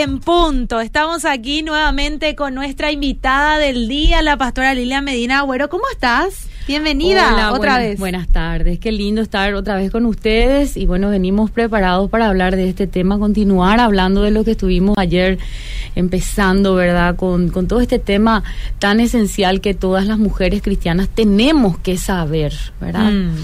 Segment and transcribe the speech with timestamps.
[0.00, 0.80] en punto.
[0.80, 5.68] Estamos aquí nuevamente con nuestra invitada del día, la pastora Lilia Medina Agüero.
[5.68, 6.48] ¿Cómo estás?
[6.66, 7.98] Bienvenida Hola, otra buenas, vez.
[7.98, 12.56] Buenas tardes, qué lindo estar otra vez con ustedes y bueno, venimos preparados para hablar
[12.56, 15.38] de este tema, continuar hablando de lo que estuvimos ayer
[15.94, 17.16] empezando, ¿verdad?
[17.16, 18.42] Con, con todo este tema
[18.78, 23.10] tan esencial que todas las mujeres cristianas tenemos que saber, ¿verdad?
[23.10, 23.34] Mm.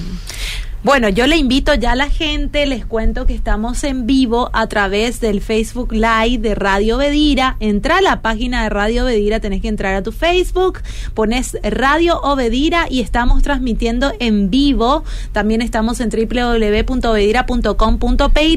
[0.87, 4.69] Bueno, yo le invito ya a la gente, les cuento que estamos en vivo a
[4.69, 7.57] través del Facebook Live de Radio Bedira.
[7.59, 12.21] Entra a la página de Radio Bedira, tenés que entrar a tu Facebook, pones Radio
[12.21, 15.03] Obedira y estamos transmitiendo en vivo.
[15.33, 18.57] También estamos en www.bedira.com.py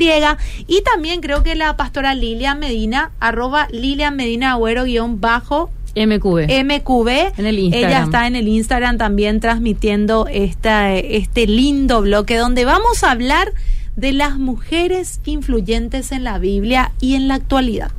[0.67, 6.47] y también creo que la pastora Lilian Medina, arroba Lilian Medina Agüero guion bajo MQB.
[6.63, 7.07] MQB.
[7.37, 7.89] En el Instagram.
[7.91, 13.51] Ella está en el Instagram también transmitiendo esta, este lindo bloque donde vamos a hablar
[13.95, 17.91] de las mujeres influyentes en la Biblia y en la actualidad.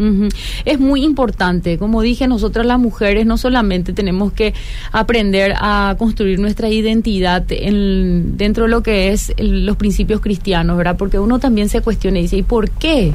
[0.64, 4.55] Es muy importante, como dije, nosotras las mujeres no solamente tenemos que
[4.92, 10.79] aprender a construir nuestra identidad en- dentro de lo que es el- los principios cristianos,
[10.79, 10.97] ¿verdad?
[10.97, 13.12] Porque uno también se cuestiona y dice, ¿y por qué?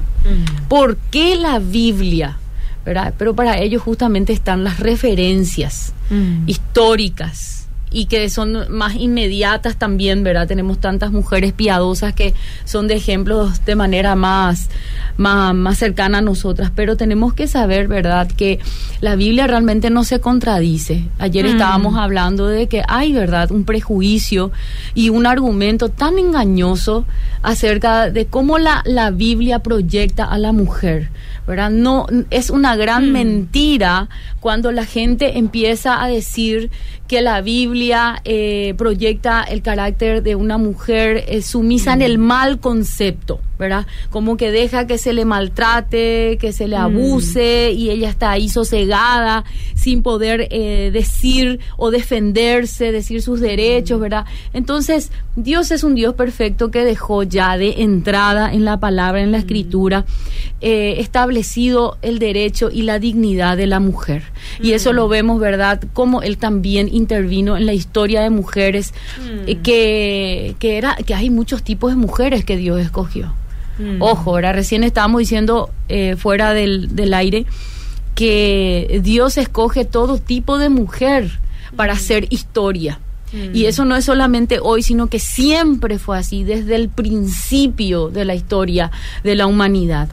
[0.67, 2.37] ¿Por qué la Biblia?
[2.85, 3.13] ¿Verdad?
[3.17, 6.47] Pero para ello justamente están las referencias Mm.
[6.47, 7.64] históricas
[7.95, 10.47] y que son más inmediatas también, ¿verdad?
[10.49, 12.33] Tenemos tantas mujeres piadosas que
[12.65, 14.69] son de ejemplos de manera más,
[15.15, 18.27] más, más cercana a nosotras, pero tenemos que saber, ¿verdad?
[18.27, 18.59] Que
[18.99, 21.05] la Biblia realmente no se contradice.
[21.19, 21.49] Ayer Mm.
[21.51, 23.49] estábamos hablando de que hay, ¿verdad?
[23.51, 24.51] Un prejuicio
[24.93, 27.05] y un argumento tan engañoso
[27.43, 31.09] acerca de cómo la, la Biblia proyecta a la mujer.
[31.47, 31.69] ¿verdad?
[31.69, 33.13] No, es una gran Mm.
[33.13, 34.09] mentira
[34.39, 36.71] cuando la gente empieza a decir
[37.07, 37.84] que la Biblia
[38.23, 43.85] eh, proyecta el carácter de una mujer eh, sumisa en el mal concepto, ¿verdad?
[44.09, 48.49] Como que deja que se le maltrate, que se le abuse y ella está ahí
[48.49, 49.45] sosegada
[49.75, 54.25] sin poder eh, decir o defenderse, decir sus derechos, ¿verdad?
[54.53, 59.31] Entonces, Dios es un Dios perfecto que dejó ya de entrada en la palabra, en
[59.31, 60.05] la escritura,
[60.61, 64.23] establecido el derecho y la dignidad de la mujer.
[64.61, 65.83] Y eso lo vemos, ¿verdad?
[65.93, 68.93] Como él también intervino en la historia de mujeres,
[69.47, 73.33] eh, que, que, era, que hay muchos tipos de mujeres que Dios escogió.
[73.77, 74.01] Mm.
[74.01, 77.45] Ojo, ahora recién estábamos diciendo eh, fuera del, del aire
[78.15, 81.39] que Dios escoge todo tipo de mujer
[81.75, 82.99] para hacer historia.
[83.53, 88.23] Y eso no es solamente hoy, sino que siempre fue así, desde el principio de
[88.23, 88.91] la historia
[89.25, 90.07] de la humanidad.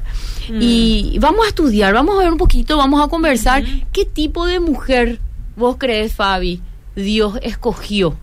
[0.60, 3.62] Y vamos a estudiar, vamos a ver un poquito, vamos a conversar
[3.92, 5.20] qué tipo de mujer
[5.56, 6.60] vos crees, Fabi,
[6.96, 8.16] Dios escogió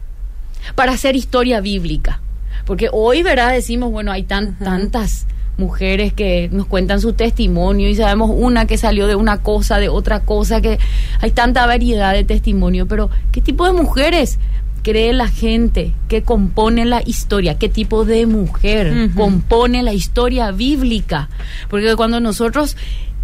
[0.75, 2.22] para hacer historia bíblica.
[2.66, 3.52] Porque hoy, ¿verdad?
[3.53, 5.25] Decimos, bueno, hay tan, tantas
[5.57, 9.90] mujeres que nos cuentan su testimonio y sabemos una que salió de una cosa, de
[9.90, 10.79] otra cosa, que
[11.19, 14.40] hay tanta variedad de testimonio, pero ¿qué tipo de mujeres
[14.81, 17.58] cree la gente que compone la historia?
[17.58, 21.29] ¿Qué tipo de mujer compone la historia bíblica?
[21.69, 22.78] Porque cuando nosotros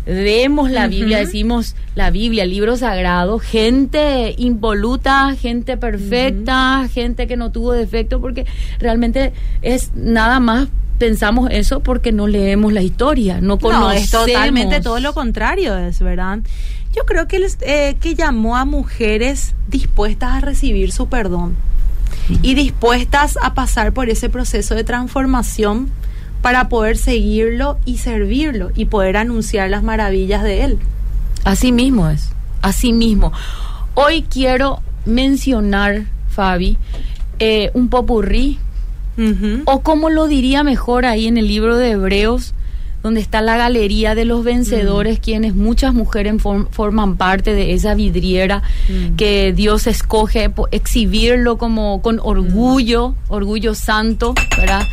[0.06, 7.38] leemos la Biblia, decimos la Biblia, el libro sagrado, gente involuta, gente perfecta, gente que
[7.38, 8.46] no tuvo defecto, porque
[8.80, 10.68] realmente es nada más
[10.98, 13.96] pensamos eso porque no leemos la historia, no No, conocemos.
[14.04, 16.40] es totalmente todo lo contrario, es verdad.
[16.96, 21.56] Yo creo que, les- eh, que llamó a mujeres dispuestas a recibir su perdón
[22.42, 25.90] y dispuestas a pasar por ese proceso de transformación
[26.46, 30.78] para poder seguirlo y servirlo y poder anunciar las maravillas de él.
[31.44, 32.30] Así mismo es,
[32.62, 33.34] así mismo.
[33.96, 36.78] Hoy quiero mencionar, Fabi,
[37.40, 38.60] eh, un popurrí,
[39.66, 42.54] o como lo diría mejor ahí en el libro de Hebreos,
[43.02, 47.96] donde está la galería de los vencedores, quienes muchas mujeres form- forman parte de esa
[47.96, 49.16] vidriera Mm.
[49.16, 54.84] que Dios escoge exhibirlo como con orgullo, orgullo santo, ¿verdad?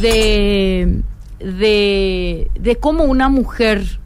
[0.00, 1.00] De,
[1.40, 4.00] de, de cómo una mujer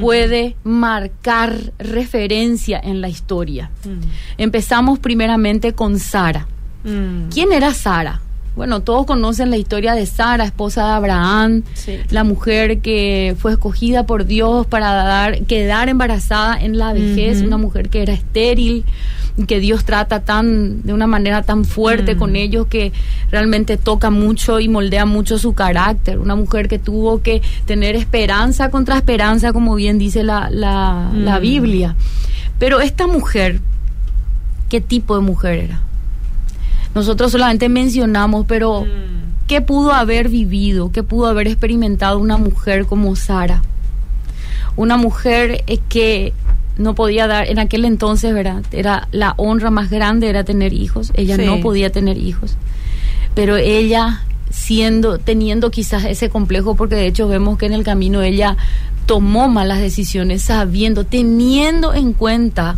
[0.00, 3.70] puede marcar referencia en la historia.
[3.84, 4.00] Mm.
[4.38, 6.46] Empezamos primeramente con Sara.
[6.84, 7.28] Mm.
[7.28, 8.22] ¿Quién era Sara?
[8.54, 11.96] Bueno, todos conocen la historia de Sara, esposa de Abraham, Sí.
[12.10, 17.56] la mujer que fue escogida por Dios para dar, quedar embarazada en la vejez, una
[17.56, 18.84] mujer que era estéril,
[19.48, 22.18] que Dios trata tan de una manera tan fuerte Mm.
[22.18, 22.92] con ellos que
[23.30, 28.68] realmente toca mucho y moldea mucho su carácter, una mujer que tuvo que tener esperanza
[28.70, 31.42] contra esperanza, como bien dice la, la, la Mm.
[31.42, 31.96] Biblia.
[32.58, 33.60] Pero esta mujer,
[34.68, 35.80] ¿qué tipo de mujer era?
[36.94, 39.46] Nosotros solamente mencionamos, pero Mm.
[39.46, 40.92] ¿qué pudo haber vivido?
[40.92, 43.62] ¿Qué pudo haber experimentado una mujer como Sara?
[44.76, 46.32] una mujer eh, que
[46.78, 48.62] no podía dar, en aquel entonces, ¿verdad?
[48.72, 52.56] Era la honra más grande era tener hijos, ella no podía tener hijos,
[53.34, 58.22] pero ella siendo, teniendo quizás ese complejo, porque de hecho vemos que en el camino
[58.22, 58.56] ella
[59.04, 62.76] tomó malas decisiones, sabiendo, teniendo en cuenta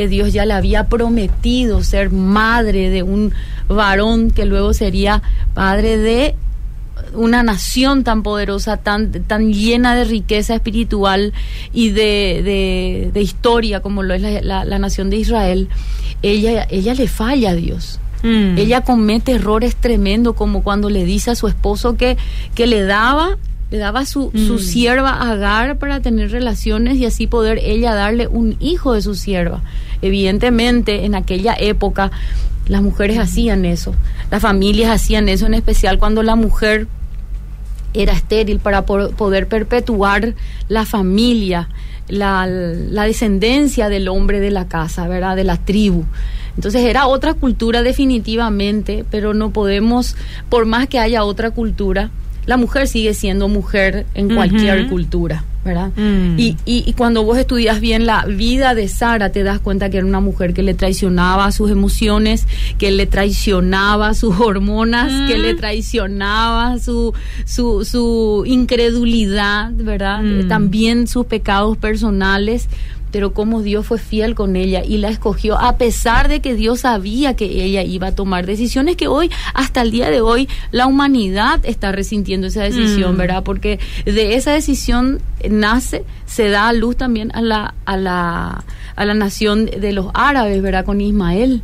[0.00, 3.34] que Dios ya le había prometido ser madre de un
[3.68, 5.20] varón que luego sería
[5.52, 6.36] padre de
[7.12, 11.34] una nación tan poderosa, tan, tan llena de riqueza espiritual
[11.74, 15.68] y de, de, historia como lo es la, la, nación de Israel,
[16.22, 18.00] ella, ella le falla a Dios.
[18.22, 18.56] Mm.
[18.56, 22.16] Ella comete errores tremendos como cuando le dice a su esposo que,
[22.54, 23.36] que le daba
[23.70, 24.58] le daba su, su mm.
[24.58, 29.62] sierva Agar para tener relaciones y así poder ella darle un hijo de su sierva.
[30.02, 32.10] Evidentemente, en aquella época
[32.66, 33.94] las mujeres hacían eso,
[34.30, 36.86] las familias hacían eso, en especial cuando la mujer
[37.94, 40.34] era estéril para poder perpetuar
[40.68, 41.68] la familia,
[42.08, 45.34] la, la, descendencia del hombre de la casa, ¿verdad?
[45.36, 46.04] De la tribu.
[46.56, 50.16] Entonces era otra cultura definitivamente, pero no podemos,
[50.48, 52.10] por más que haya otra cultura,
[52.46, 55.90] la mujer sigue siendo mujer en cualquier cultura, ¿verdad?
[55.96, 56.38] Mm.
[56.38, 60.06] Y, y, cuando vos estudias bien la vida de Sara, te das cuenta que era
[60.06, 62.46] una mujer que le traicionaba sus emociones,
[62.78, 65.56] que le traicionaba sus hormonas, que le mm.
[65.58, 67.12] traicionaba su,
[67.44, 70.22] su, su incredulidad, ¿verdad?
[70.22, 70.48] Mm.
[70.48, 72.68] También sus pecados personales
[73.10, 76.80] pero cómo Dios fue fiel con ella y la escogió a pesar de que Dios
[76.80, 80.86] sabía que ella iba a tomar decisiones que hoy, hasta el día de hoy, la
[80.86, 83.18] humanidad está resintiendo esa decisión, mm.
[83.18, 83.42] ¿verdad?
[83.42, 88.64] Porque de esa decisión nace, se da a luz también a la, a la,
[88.96, 90.84] a la nación de los árabes, ¿verdad?
[90.84, 91.62] Con Ismael,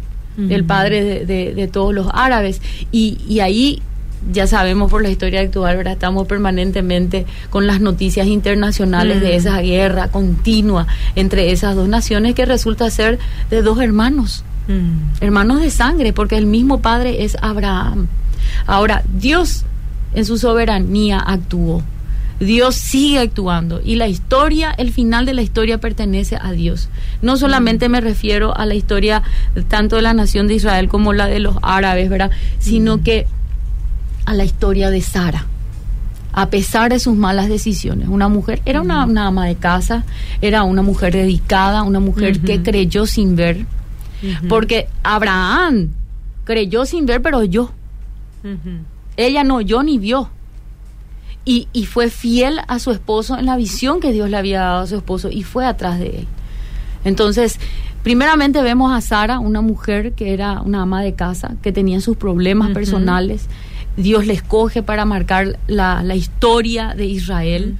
[0.51, 2.61] el padre de, de, todos los árabes.
[2.93, 3.83] Y, y ahí
[4.31, 5.95] ya sabemos por la historia actual, ¿verdad?
[5.95, 9.37] Estamos permanentemente con las noticias internacionales de mm.
[9.37, 13.19] esa guerra continua entre esas dos naciones que resulta ser
[13.51, 15.23] de dos hermanos, mm.
[15.23, 18.09] hermanos de sangre, porque el mismo padre es Abraham.
[18.67, 19.65] Ahora, Dios
[20.15, 21.83] en su soberanía actuó.
[22.39, 26.91] Dios sigue actuando y la historia, el final de la historia pertenece a Dios.
[27.23, 29.23] No solamente me refiero a la historia
[29.69, 32.31] tanto de la nación de Israel como la de los árabes, ¿verdad?
[32.59, 33.03] Sino mm.
[33.03, 33.27] que
[34.27, 35.47] a la historia de Sara
[36.37, 38.09] a pesar de sus malas decisiones.
[38.09, 40.05] Una mujer, era una, ama de casa,
[40.43, 43.65] era una mujer dedicada, una mujer que creyó sin ver,
[44.47, 45.89] porque Abraham
[46.45, 47.73] creyó sin ver, pero yo.
[49.17, 50.29] Ella no oyó ni vio.
[51.47, 54.83] Y, y, fue fiel a su esposo en la visión que Dios le había dado
[54.83, 56.29] a su esposo y fue atrás de él.
[57.05, 57.61] Entonces,
[58.03, 62.17] primeramente vemos a Sara, una mujer que era una ama de casa, que tenía sus
[62.17, 63.49] problemas personales
[63.97, 67.77] Dios le escoge para marcar la, historia de Israel.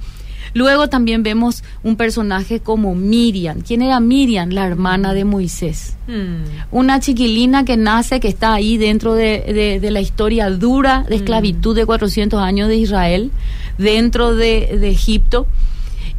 [0.53, 3.61] Luego también vemos un personaje como Miriam.
[3.61, 4.49] ¿Quién era Miriam?
[4.49, 5.95] La hermana de Moisés.
[6.07, 6.45] Hmm.
[6.71, 11.19] Una chiquilina que nace, que está ahí dentro de, la historia dura de hmm.
[11.19, 13.31] esclavitud de 400 años de Israel,
[13.77, 15.47] dentro de, de Egipto.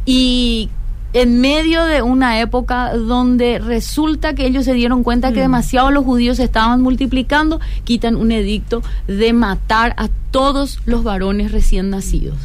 [0.05, 0.69] Y
[1.13, 5.43] en medio de una época donde resulta que ellos se dieron cuenta que mm.
[5.43, 11.51] demasiado los judíos se estaban multiplicando, quitan un edicto de matar a todos los varones
[11.51, 12.37] recién nacidos.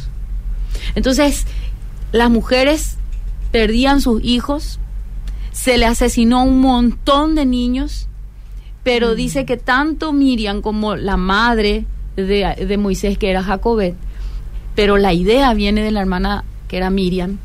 [0.95, 1.45] Entonces,
[2.11, 2.97] las mujeres
[3.51, 4.79] perdían sus hijos,
[5.51, 8.07] se le asesinó un montón de niños,
[8.83, 9.15] pero mm.
[9.15, 13.95] dice que tanto Miriam como la madre de, de Moisés, que era Jacobet,
[14.73, 17.37] pero la idea viene de la hermana que era Miriam,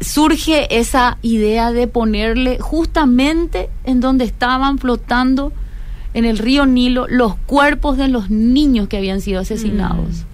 [0.00, 5.52] surge esa idea de ponerle justamente en donde estaban flotando
[6.14, 10.08] en el río Nilo los cuerpos de los niños que habían sido asesinados.
[10.08, 10.28] Mm.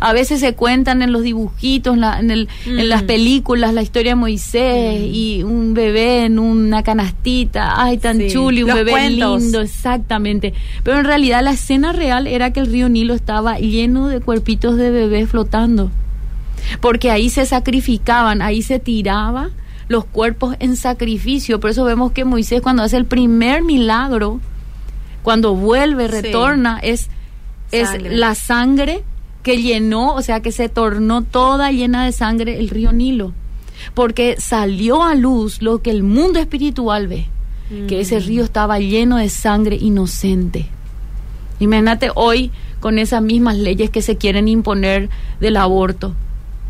[0.00, 3.06] A veces se cuentan en los dibujitos, en, el, en las mm.
[3.06, 5.14] películas, la historia de Moisés mm.
[5.14, 10.54] y un bebé en una canastita, ay, tan chulo, un bebé lindo, exactamente.
[10.82, 14.76] Pero en realidad la escena real era que el río Nilo estaba lleno de cuerpitos
[14.76, 15.90] de bebés flotando
[16.80, 19.50] porque ahí se sacrificaban, ahí se tiraba
[19.88, 21.60] los cuerpos en sacrificio.
[21.60, 24.40] Por eso vemos que Moisés cuando hace el primer milagro,
[25.22, 27.08] cuando vuelve, retorna, es,
[27.72, 29.02] es la sangre
[29.42, 33.32] que llenó, o sea, que se tornó toda llena de sangre el río Nilo.
[33.94, 37.26] Porque salió a luz lo que el mundo espiritual ve,
[37.86, 38.46] que ese río mm.
[38.46, 40.66] estaba lleno de sangre inocente.
[41.60, 46.14] Imagínate hoy con esas mismas leyes que se quieren imponer del aborto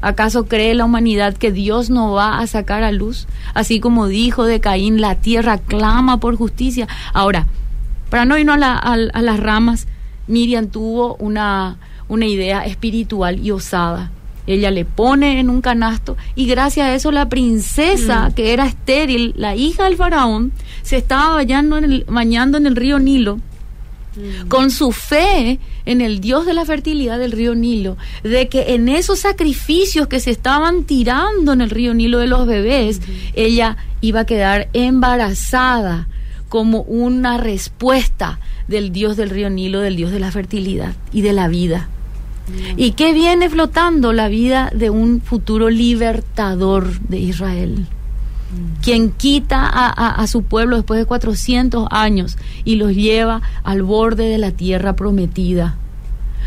[0.03, 3.27] ¿Acaso cree la humanidad que Dios no va a sacar a luz?
[3.55, 6.87] Así como dijo de Caín, la tierra clama por justicia.
[7.13, 7.47] Ahora,
[8.11, 9.89] para no irnos a, las ramas,
[10.27, 14.11] Miriam tuvo una, una idea espiritual y osada.
[14.47, 18.35] ella le pone en un canasto y gracias a eso la princesa, mm.
[18.35, 22.77] que era estéril, la hija del faraón, se estaba bañando en el, bañando en el
[22.77, 23.41] río Nilo
[24.17, 24.49] mm.
[24.49, 28.89] con su fe en el Dios de la fertilidad del río Nilo, de que en
[28.89, 33.01] esos sacrificios que se estaban tirando en el río Nilo de los bebés,
[33.35, 36.09] ella iba a quedar embarazada
[36.49, 41.33] como una respuesta del Dios del río Nilo, del Dios de la fertilidad y de
[41.33, 41.89] la vida.
[42.77, 44.13] ¿Y qué viene flotando?
[44.13, 47.87] La vida de un futuro libertador de Israel.
[48.83, 54.39] Quien quita a, su pueblo después de 400 años y los lleva al borde de
[54.39, 55.77] la tierra prometida.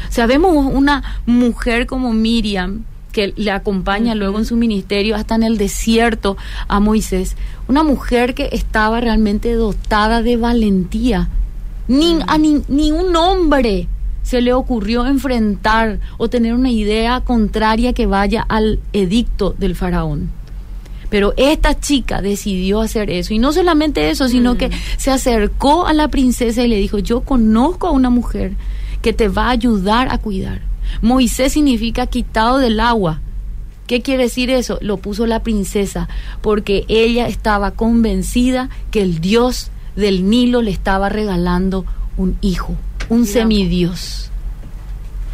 [0.10, 5.58] Sabemos una mujer como Miriam, que le acompaña luego en su ministerio hasta en el
[5.58, 6.38] desierto
[6.68, 7.36] a Moisés,
[7.68, 11.28] una mujer que estaba realmente dotada de valentía.
[11.88, 13.88] Ni, a ni un hombre
[14.30, 20.30] se le ocurrió enfrentar o tener una idea contraria que vaya al edicto del faraón.
[21.10, 23.34] Pero esta chica decidió hacer eso.
[23.34, 24.74] Y no solamente eso, sino que mm.
[24.98, 28.54] se acercó a la princesa y le dijo, yo conozco a una mujer
[29.02, 30.62] que te va a ayudar a cuidar.
[31.02, 33.22] Moisés significa quitado del agua.
[33.88, 34.78] ¿Qué quiere decir eso?
[34.82, 36.10] Lo puso la princesa,
[36.42, 41.86] porque ella estaba convencida que el Dios del Nilo le estaba regalando
[42.16, 42.76] un hijo
[43.10, 44.30] un semidios,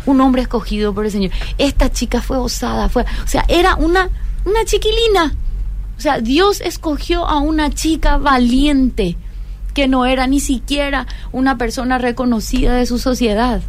[0.06, 1.32] un hombre escogido por el Señor.
[1.58, 4.10] Esta chica fue osada, fue, o sea, era una,
[4.46, 5.36] una chiquilina.
[5.98, 9.18] O sea, Dios escogió a una chica valiente
[9.74, 13.62] que no era ni siquiera una persona reconocida de su sociedad.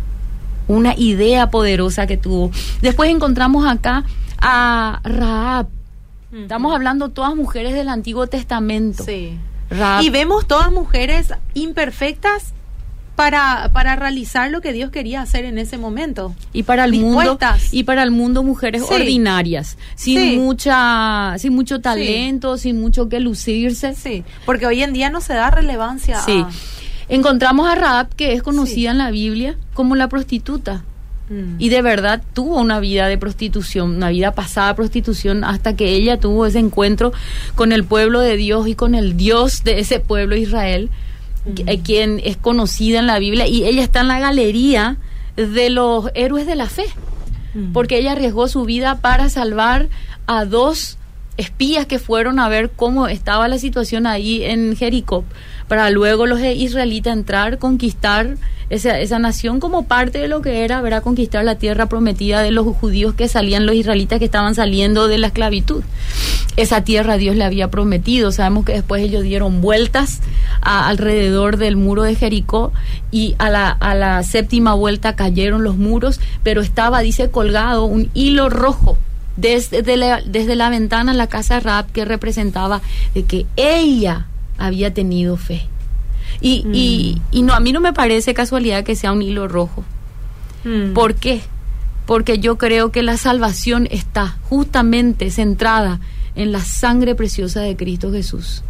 [0.68, 2.50] Una idea poderosa que tuvo.
[2.82, 4.04] Después encontramos acá
[4.38, 5.68] a Raab.
[6.32, 9.04] Estamos hablando todas mujeres del Antiguo Testamento.
[9.04, 9.38] Sí.
[10.00, 12.52] Y vemos todas mujeres imperfectas
[13.16, 16.34] para, para realizar lo que Dios quería hacer en ese momento.
[16.52, 17.38] Y para el mundo
[17.72, 23.94] y para el mundo mujeres ordinarias, sin mucha sin mucho talento, sin mucho que lucirse.
[23.94, 26.44] Sí, porque hoy en día no se da relevancia sí.
[27.08, 30.84] Encontramos a Raab que es conocida en la Biblia como la prostituta.
[31.28, 31.56] Mm.
[31.58, 35.94] Y de verdad tuvo una vida de prostitución, una vida pasada de prostitución, hasta que
[35.94, 37.12] ella tuvo ese encuentro
[37.54, 40.90] con el pueblo de Dios y con el Dios de ese pueblo Israel
[41.84, 44.96] quien es conocida en la Biblia, y ella está en la galería
[45.36, 46.86] de los héroes de la fe,
[47.72, 49.88] porque ella arriesgó su vida para salvar
[50.26, 50.98] a dos
[51.36, 55.24] espías que fueron a ver cómo estaba la situación ahí en Jericó,
[55.68, 58.36] para luego los israelitas entrar, conquistar
[58.70, 62.50] esa, esa nación como parte de lo que era, verá, conquistar la tierra prometida de
[62.50, 65.84] los judíos que salían, los israelitas que estaban saliendo de la esclavitud.
[66.56, 68.32] Esa tierra Dios le había prometido.
[68.32, 70.20] Sabemos que después ellos dieron vueltas
[70.62, 72.72] alrededor del muro de Jericó
[73.10, 78.10] y a la, a la séptima vuelta cayeron los muros, pero estaba, dice, colgado un
[78.14, 78.96] hilo rojo
[79.36, 82.80] desde la, desde la ventana en la casa Rab que representaba
[83.14, 84.26] de que ella
[84.58, 85.66] había tenido fe.
[86.40, 87.22] Y, y, mm.
[87.36, 89.84] y, no, a mí no me parece casualidad que sea un hilo rojo.
[90.64, 90.92] Mm.
[90.92, 91.40] ¿Por qué?
[92.04, 96.00] Porque yo creo que la salvación está justamente centrada
[96.34, 98.62] en la sangre preciosa de Cristo Jesús.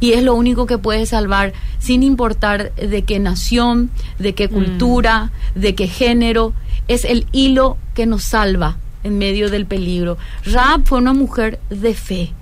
[0.00, 4.50] Y es lo único que puede salvar, sin importar de qué nación, de qué mm.
[4.50, 6.52] cultura, de qué género,
[6.88, 10.18] es el hilo que nos salva en medio del peligro.
[10.44, 12.32] Raab fue una mujer de fe.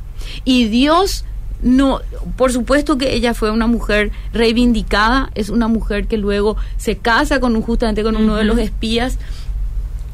[0.45, 1.25] Y Dios
[1.63, 2.01] no,
[2.37, 7.39] por supuesto que ella fue una mujer reivindicada, es una mujer que luego se casa
[7.39, 9.19] con un, justamente con uno de los espías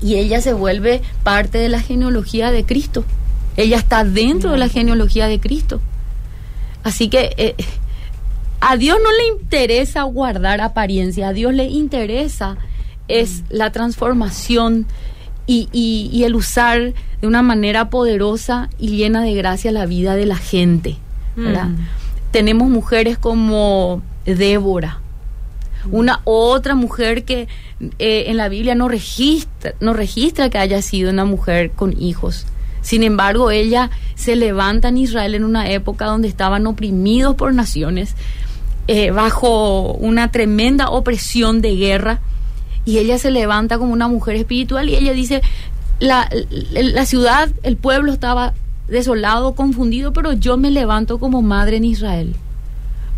[0.02, 3.04] y ella se vuelve parte de la genealogía de Cristo.
[3.56, 5.80] Ella está dentro de la genealogía de Cristo.
[6.84, 7.54] Así que eh,
[8.60, 12.58] a Dios no le interesa guardar apariencia, a Dios le interesa
[13.08, 14.86] es la transformación
[15.46, 20.26] y, y el usar de una manera poderosa y llena de gracia la vida de
[20.26, 20.98] la gente.
[21.38, 21.76] Mm.
[22.30, 25.00] Tenemos mujeres como Débora,
[25.90, 27.48] una otra mujer que
[27.98, 32.46] eh, en la Biblia no registra, no registra que haya sido una mujer con hijos.
[32.80, 38.14] Sin embargo, ella se levanta en Israel en una época donde estaban oprimidos por naciones,
[38.86, 42.20] eh, bajo una tremenda opresión de guerra,
[42.84, 45.42] y ella se levanta como una mujer espiritual y ella dice,
[46.00, 46.30] la,
[46.70, 48.54] la ciudad, el pueblo estaba
[48.88, 52.34] desolado, confundido, pero yo me levanto como madre en Israel.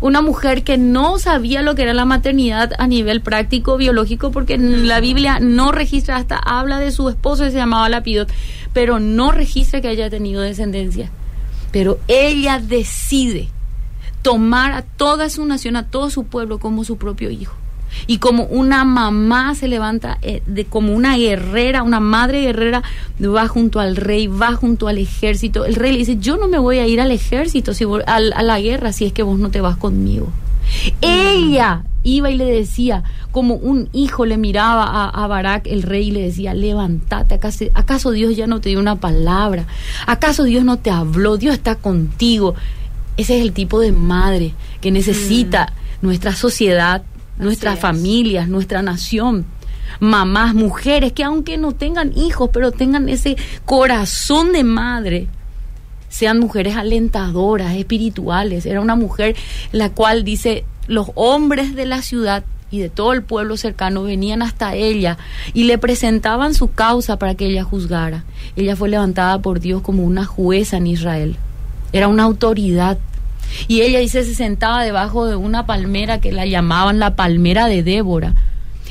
[0.01, 4.57] Una mujer que no sabía lo que era la maternidad a nivel práctico, biológico, porque
[4.57, 8.31] la Biblia no registra, hasta habla de su esposo que se llamaba Lapidot,
[8.73, 11.11] pero no registra que haya tenido descendencia.
[11.71, 13.49] Pero ella decide
[14.23, 17.60] tomar a toda su nación, a todo su pueblo como su propio hijo.
[18.07, 22.83] Y como una mamá se levanta eh, de como una guerrera, una madre guerrera,
[23.21, 25.65] va junto al rey, va junto al ejército.
[25.65, 28.43] El rey le dice, yo no me voy a ir al ejército, si a, a
[28.43, 30.31] la guerra, si es que vos no te vas conmigo.
[31.01, 36.07] Ella iba y le decía, como un hijo le miraba a, a Barak, el rey,
[36.07, 39.65] y le decía, levántate, ¿acaso, ¿acaso Dios ya no te dio una palabra?
[40.07, 41.37] ¿Acaso Dios no te habló?
[41.37, 42.55] Dios está contigo.
[43.17, 47.03] Ese es el tipo de madre que necesita nuestra sociedad,
[47.41, 49.45] nuestras familias, nuestra nación.
[49.99, 55.27] Mamás, mujeres que aunque no tengan hijos, pero tengan ese corazón de madre,
[56.07, 58.65] sean mujeres alentadoras, espirituales.
[58.65, 59.35] Era una mujer
[59.71, 64.41] la cual dice, los hombres de la ciudad y de todo el pueblo cercano venían
[64.41, 65.17] hasta ella
[65.53, 68.23] y le presentaban su causa para que ella juzgara.
[68.55, 71.37] Ella fue levantada por Dios como una jueza en Israel.
[71.93, 72.97] Era una autoridad.
[73.67, 77.83] Y ella dice se sentaba debajo de una palmera que la llamaban la palmera de
[77.83, 78.35] Débora.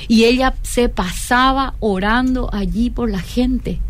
[0.09, 3.81] Y ella se pasaba orando allí por la gente.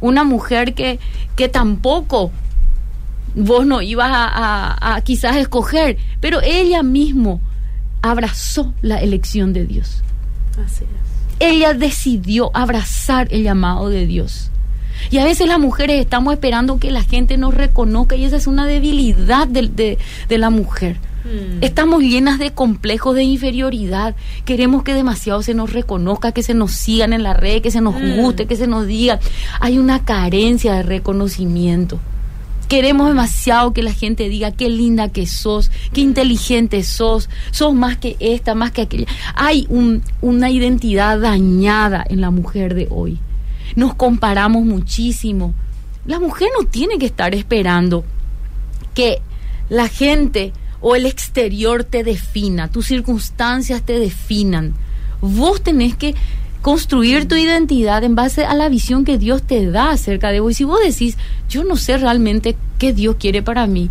[0.00, 0.98] Una mujer que,
[1.36, 2.30] que tampoco
[3.34, 7.40] vos no ibas a, quizás escoger, pero ella mismo
[8.02, 10.02] abrazó la elección de Dios.
[10.64, 10.84] Así
[11.40, 14.51] Ella decidió abrazar el llamado de Dios.
[15.10, 18.46] Y a veces las mujeres estamos esperando que la gente nos reconozca y esa es
[18.46, 20.96] una debilidad de, la mujer.
[21.24, 21.62] Hmm.
[21.62, 24.14] Estamos llenas de complejos de inferioridad.
[24.44, 27.80] Queremos que demasiado se nos reconozca, que se nos sigan en la red, que se
[27.80, 28.16] nos hmm.
[28.16, 29.20] guste, que se nos diga.
[29.60, 31.98] Hay una carencia de reconocimiento.
[32.68, 36.04] Queremos demasiado que la gente diga qué linda que sos, qué hmm.
[36.04, 39.06] inteligente sos, sos más que esta, más que aquella.
[39.34, 39.68] Hay
[40.20, 43.18] una identidad dañada en la mujer de hoy
[43.76, 45.54] nos comparamos muchísimo.
[46.06, 48.04] La mujer no tiene que estar esperando
[48.94, 49.20] que
[49.68, 54.74] la gente o el exterior te defina, tus circunstancias te definan.
[55.20, 56.14] Vos tenés que
[56.60, 60.52] construir tu identidad en base a la visión que Dios te da acerca de vos.
[60.52, 61.16] Y si vos decís,
[61.48, 63.90] yo no sé realmente qué Dios quiere para mí,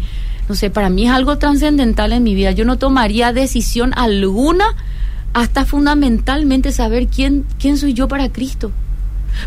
[0.49, 4.65] no sé, para mí es algo trascendental en mi vida, yo no tomaría decisión alguna
[5.33, 8.71] hasta fundamentalmente saber quién, quién soy yo para Cristo.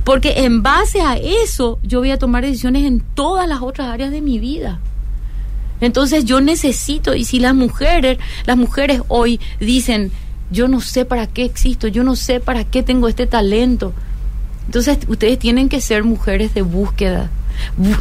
[0.05, 4.11] Porque en base a eso yo voy a tomar decisiones en todas las otras áreas
[4.11, 4.81] de mi vida.
[5.81, 10.13] Entonces yo necesito, y si las mujeres, las mujeres hoy dicen,
[10.51, 13.93] yo no sé para qué existo, yo no sé para qué tengo este talento.
[14.67, 17.31] Entonces ustedes tienen que ser mujeres de búsqueda,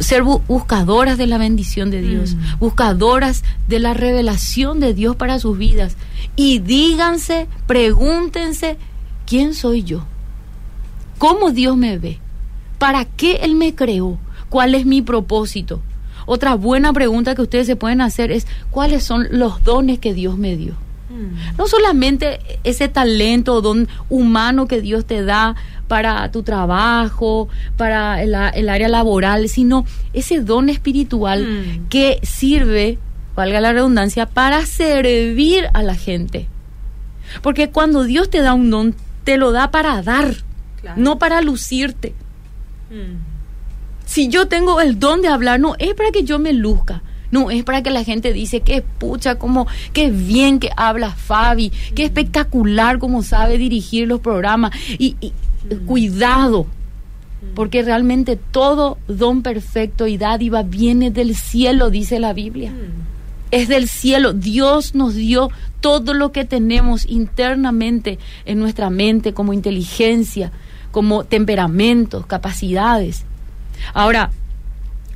[0.00, 2.58] ser buscadoras de la bendición de Dios, mm.
[2.58, 5.96] buscadoras de la revelación de Dios para sus vidas.
[6.36, 8.78] Y díganse, pregúntense,
[9.26, 10.06] ¿quién soy yo?
[11.18, 12.18] Cómo Dios me ve,
[12.78, 15.80] para qué Él me creó, cuál es mi propósito.
[16.26, 20.38] Otra buena pregunta que ustedes se pueden hacer es cuáles son los dones que Dios
[20.38, 20.74] me dio.
[21.10, 21.56] Mm.
[21.58, 25.54] No solamente ese talento o don humano que Dios te da
[25.88, 28.34] para tu trabajo, para el,
[28.68, 31.88] área laboral, sino ese don espiritual mm.
[31.88, 32.98] que sirve,
[33.36, 36.48] valga la redundancia, para servir a la gente.
[37.42, 40.43] Porque cuando Dios te da un don, te lo da para dar
[40.96, 42.14] no para lucirte.
[42.90, 43.34] Mm.
[44.06, 47.02] Si yo tengo el don de hablar, no es para que yo me luzca.
[47.30, 51.70] No, es para que la gente dice que pucha, como qué bien que habla Fabi,
[51.94, 52.06] qué mm.
[52.06, 54.72] espectacular como sabe dirigir los programas.
[54.98, 55.86] Y, mm.
[55.86, 56.66] cuidado,
[57.54, 62.72] porque realmente todo don perfecto y dádiva viene del cielo, dice la Biblia.
[63.50, 64.32] Es del cielo.
[64.32, 70.52] Dios nos dio todo lo que tenemos internamente en nuestra mente como inteligencia,
[70.94, 73.24] como temperamentos, capacidades.
[73.94, 74.30] Ahora,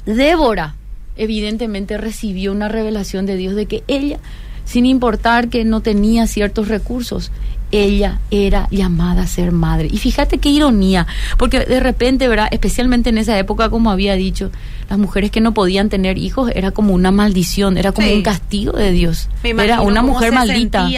[0.07, 0.75] Débora
[1.15, 4.19] evidentemente recibió una revelación de Dios de que ella,
[4.65, 7.31] sin importar que no tenía ciertos recursos,
[7.71, 9.89] ella era llamada a ser madre.
[9.91, 12.49] Y fíjate qué ironía, porque de repente, ¿verdad?
[12.51, 14.51] Especialmente en esa época, como había dicho,
[14.89, 18.73] las mujeres que no podían tener hijos era como una maldición, era como un castigo
[18.73, 19.29] de Dios.
[19.43, 20.89] Era una mujer maldita.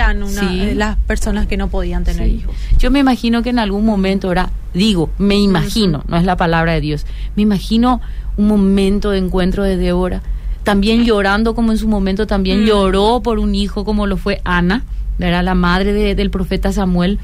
[0.74, 2.54] las personas que no podían tener hijos.
[2.78, 6.74] Yo me imagino que en algún momento, ahora digo, me imagino, no es la palabra
[6.74, 8.00] de Dios, me imagino
[8.37, 10.22] un momento de encuentro de Débora,
[10.62, 12.66] también llorando como en su momento también mm.
[12.66, 14.85] lloró por un hijo como lo fue Ana
[15.28, 17.18] era la madre del profeta Samuel.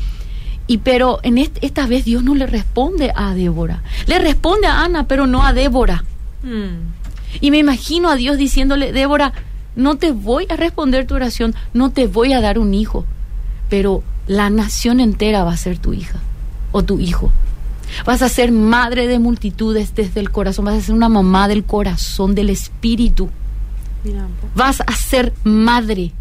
[0.66, 3.82] Y pero en esta vez Dios no le responde a Débora.
[4.06, 6.04] Le responde a Ana, pero no a Débora.
[6.42, 6.92] Hmm.
[7.40, 9.32] Y me imagino a Dios diciéndole, Débora,
[9.76, 13.04] no te voy a responder tu oración, no te voy a dar un hijo,
[13.68, 16.18] pero la nación entera va a ser tu hija
[16.72, 17.30] o tu hijo.
[18.04, 21.64] Vas a ser madre de multitudes desde el corazón, vas a ser una mamá del
[21.64, 23.28] corazón, del espíritu.
[24.54, 26.12] Vas a ser madre,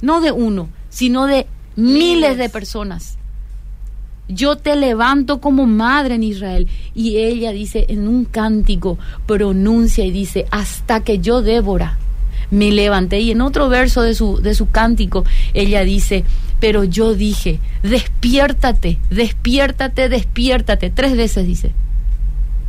[0.00, 3.16] no de uno, sino de miles de personas.
[4.28, 6.68] Yo te levanto como madre en Israel.
[6.94, 11.98] Y ella dice en un cántico, pronuncia y dice, hasta que yo, Débora,
[12.50, 13.20] me levanté.
[13.20, 15.24] Y en otro verso de su, de su cántico,
[15.54, 16.24] ella dice,
[16.60, 20.90] pero yo dije, despiértate, despiértate, despiértate.
[20.90, 21.72] Tres veces dice.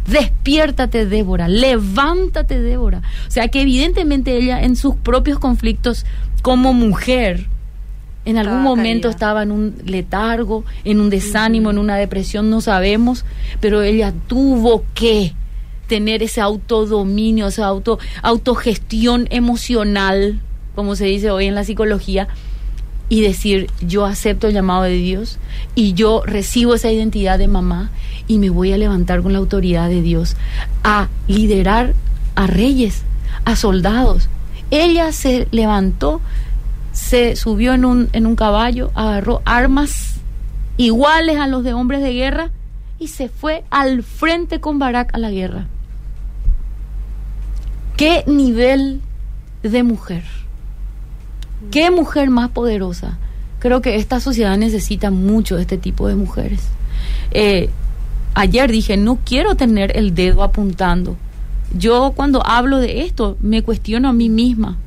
[0.07, 3.01] Despiértate, Débora, levántate, Débora.
[3.27, 6.05] O sea que evidentemente ella en sus propios conflictos
[6.41, 7.47] como mujer,
[8.25, 13.25] en algún momento estaba en un letargo, en un desánimo, en una depresión, no sabemos,
[13.59, 15.33] pero ella tuvo que
[15.87, 20.39] tener ese autodominio, esa auto, autogestión emocional,
[20.75, 22.29] como se dice hoy en la psicología,
[23.09, 25.37] y decir, yo acepto el llamado de Dios
[25.75, 27.91] y yo recibo esa identidad de mamá
[28.27, 30.35] y me voy a levantar con la autoridad de Dios
[30.83, 31.93] a liderar
[32.35, 33.03] a reyes,
[33.45, 34.29] a soldados.
[34.71, 36.21] Ella se levantó,
[36.93, 40.15] se subió en un, en un caballo, agarró armas
[40.77, 42.51] iguales a los de hombres de guerra
[42.99, 45.67] y se fue al frente con Barak a la guerra.
[47.97, 49.01] ¿Qué nivel
[49.61, 50.23] de mujer?
[51.71, 53.17] ¿Qué mujer más poderosa?
[53.59, 56.61] Creo que esta sociedad necesita mucho de este tipo de mujeres.
[57.31, 57.69] Eh,
[58.33, 61.17] ayer dije, no quiero tener el dedo apuntando.
[61.75, 64.77] Yo cuando hablo de esto me cuestiono a mí misma.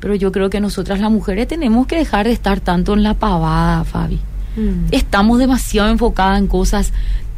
[0.00, 3.14] Pero yo creo que nosotras las mujeres tenemos que dejar de estar tanto en la
[3.14, 4.20] pavada, Fabi.
[4.56, 4.86] Mm.
[4.92, 6.92] Estamos demasiado enfocadas en cosas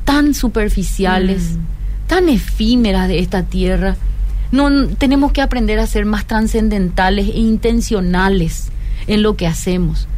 [0.05, 2.09] tan superficiales, mm.
[2.09, 3.97] tan efímeras de esta tierra
[4.53, 8.71] no tenemos que aprender a ser más trascendentales e intencionales
[9.07, 10.09] en lo que hacemos.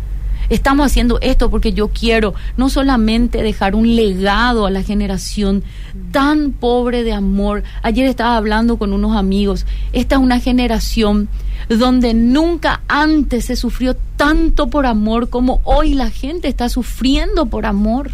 [0.49, 5.63] Estamos haciendo esto porque yo quiero no solamente dejar un legado a la generación
[6.11, 7.63] tan pobre de amor.
[7.83, 9.67] Ayer estaba hablando con unos amigos.
[9.93, 11.29] Esta es una generación
[11.69, 17.67] donde nunca antes se sufrió tanto por amor como hoy la gente está sufriendo por
[17.67, 18.13] amor.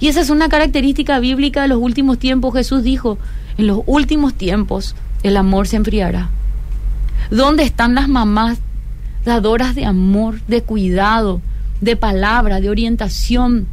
[0.00, 2.54] Y esa es una característica bíblica de los últimos tiempos.
[2.54, 3.18] Jesús dijo,
[3.58, 6.30] en los últimos tiempos el amor se enfriará.
[7.30, 8.58] ¿Dónde están las mamás
[9.24, 11.40] dadoras de amor, de cuidado,
[11.80, 13.66] de palabra, de orientación,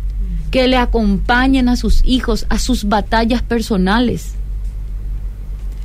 [0.52, 4.34] que le acompañen a sus hijos a sus batallas personales?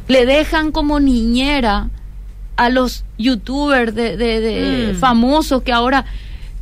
[0.09, 1.89] Le dejan como niñera
[2.57, 4.99] a los youtubers de, mm.
[4.99, 6.05] famosos que ahora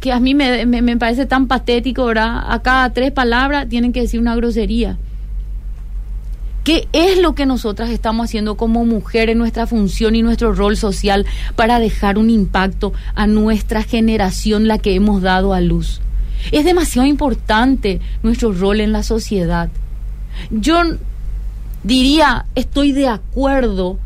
[0.00, 2.42] que a mí me, me, parece tan patético, ¿verdad?
[2.48, 4.98] A cada tres palabras tienen que decir una grosería.
[6.64, 10.76] ¿Qué es lo que nosotras estamos haciendo como mujer en nuestra función y nuestro rol
[10.76, 11.26] social
[11.56, 16.00] para dejar un impacto a nuestra generación, la que hemos dado a luz?
[16.50, 19.70] Es demasiado importante nuestro rol en la sociedad.
[20.50, 20.82] Yo
[21.84, 23.98] diría, estoy de acuerdo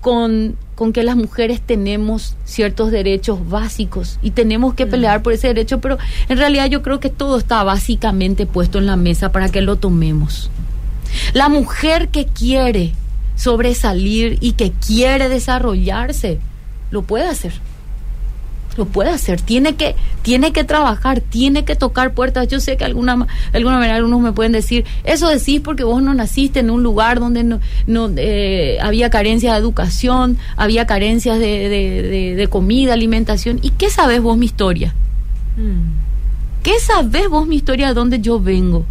[0.00, 5.48] con, con que las mujeres tenemos ciertos derechos básicos y tenemos que pelear por ese
[5.48, 9.48] derecho, pero en realidad yo creo que todo está básicamente puesto en la mesa para
[9.48, 10.52] que lo tomemos.
[11.34, 12.92] La mujer que quiere
[13.34, 16.38] sobresalir y que quiere desarrollarse,
[16.92, 17.54] lo puede hacer.
[18.78, 22.46] Lo puede hacer, tiene que, tiene que trabajar, tiene que tocar puertas.
[22.46, 23.16] Yo sé que alguna,
[23.50, 26.84] de alguna manera algunos me pueden decir, eso decís porque vos no naciste en un
[26.84, 31.68] lugar donde no, no eh, había carencia de educación, había carencias de,
[32.36, 33.58] de, comida, alimentación.
[33.62, 34.94] ¿Y qué sabes vos mi historia?
[35.56, 36.62] Mm.
[36.62, 38.86] ¿Qué sabes vos mi historia de dónde yo vengo?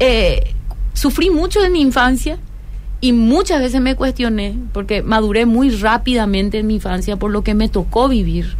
[0.00, 0.54] Eh,
[0.92, 2.38] sufrí mucho en mi infancia
[3.00, 7.54] y muchas veces me cuestioné porque maduré muy rápidamente en mi infancia por lo que
[7.54, 8.56] me tocó vivir.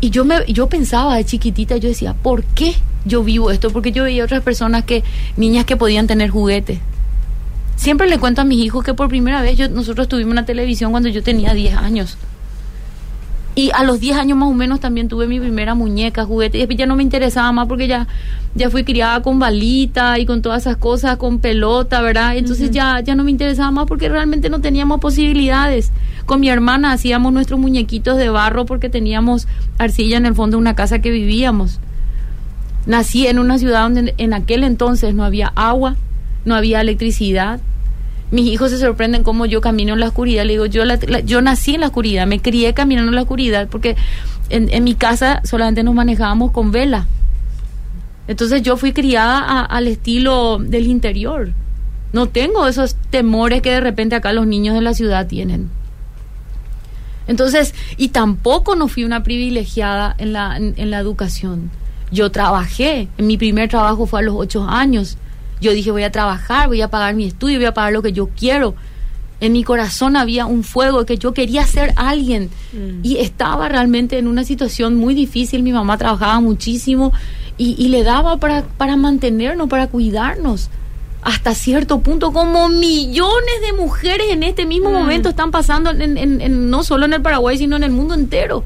[0.00, 3.70] Y yo me yo pensaba de chiquitita, yo decía, ¿por qué yo vivo esto?
[3.70, 5.02] Porque yo veía otras personas que
[5.36, 6.78] niñas que podían tener juguetes.
[7.76, 10.90] Siempre le cuento a mis hijos que por primera vez yo, nosotros tuvimos una televisión
[10.90, 12.16] cuando yo tenía 10 años.
[13.58, 16.58] Y a los 10 años más o menos también tuve mi primera muñeca, juguete.
[16.58, 18.06] Y después ya no me interesaba más porque ya,
[18.54, 22.36] ya fui criada con balita y con todas esas cosas, con pelota, ¿verdad?
[22.36, 25.90] Entonces ya, ya no me interesaba más porque realmente no teníamos posibilidades.
[26.24, 30.60] Con mi hermana hacíamos nuestros muñequitos de barro porque teníamos arcilla en el fondo de
[30.60, 31.80] una casa que vivíamos.
[32.86, 35.96] Nací en una ciudad donde en aquel entonces no había agua,
[36.44, 37.58] no había electricidad,
[38.30, 40.44] mis hijos se sorprenden cómo yo camino en la oscuridad.
[40.44, 40.82] Le digo, yo,
[41.24, 43.96] yo nací en la oscuridad, me crié caminando en la oscuridad porque
[44.50, 47.06] en, en mi casa solamente nos manejábamos con vela.
[48.26, 51.52] Entonces yo fui criada al estilo del interior.
[52.12, 55.70] No tengo esos temores que de repente acá los niños de la ciudad tienen.
[57.26, 61.70] Entonces, y tampoco no fui una privilegiada en la, en la educación.
[62.10, 65.18] Yo trabajé, mi primer trabajo fue a los ocho años
[65.60, 68.12] yo dije, voy a trabajar, voy a pagar mi estudio, voy a pagar lo que
[68.12, 68.74] yo quiero.
[69.40, 73.04] En mi corazón había un fuego que yo quería ser alguien Mm.
[73.04, 75.62] y estaba realmente en una situación muy difícil.
[75.62, 77.12] Mi mamá trabajaba muchísimo
[77.56, 80.70] y, y le daba para, para mantenernos, para cuidarnos.
[81.22, 84.92] Hasta cierto punto, como millones de mujeres en este mismo Mm.
[84.94, 88.14] momento están pasando, en- en- en- no solo en el Paraguay, sino en el mundo
[88.14, 88.64] entero.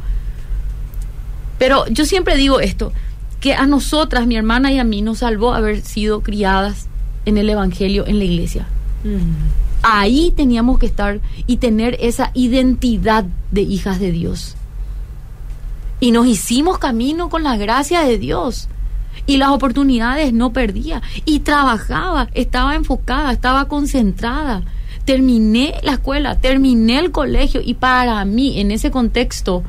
[1.58, 2.92] Pero yo siempre digo esto,
[3.42, 6.86] que a nosotras, mi hermana y a mí, nos salvó haber sido criadas
[7.26, 8.68] en el Evangelio, en la iglesia.
[9.02, 9.82] Mm.
[9.82, 14.54] Ahí teníamos que estar y tener esa identidad de hijas de Dios.
[15.98, 18.68] Y nos hicimos camino con la gracia de Dios.
[19.26, 21.02] Y las oportunidades no perdía.
[21.24, 24.62] Y trabajaba, estaba enfocada, estaba concentrada.
[25.04, 27.60] Terminé la escuela, terminé el colegio.
[27.60, 29.64] Y para mí, en ese contexto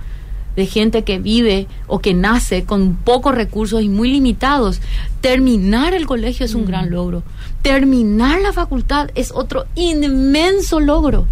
[0.56, 4.82] de gente que vive o que nace con pocos recursos y muy limitados,
[5.22, 7.24] terminar el colegio es un gran logro.
[7.62, 11.26] Terminar la facultad es otro inmenso logro.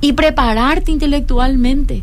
[0.00, 2.02] Y prepararte intelectualmente.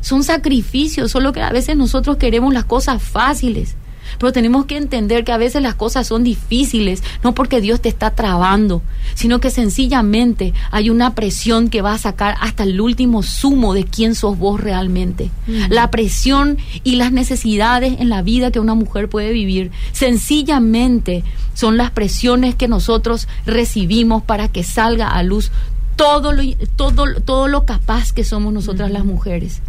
[0.00, 3.76] Son sacrificios, solo que a veces nosotros queremos las cosas fáciles.
[4.18, 7.88] Pero tenemos que entender que a veces las cosas son difíciles, no porque Dios te
[7.88, 8.82] está trabando,
[9.14, 13.84] sino que sencillamente hay una presión que va a sacar hasta el último sumo de
[13.84, 15.30] quién sos vos realmente.
[15.68, 21.76] La presión y las necesidades en la vida que una mujer puede vivir, sencillamente son
[21.76, 25.50] las presiones que nosotros recibimos para que salga a luz
[25.96, 26.42] todo lo,
[26.76, 29.60] todo, todo lo capaz que somos nosotras las mujeres.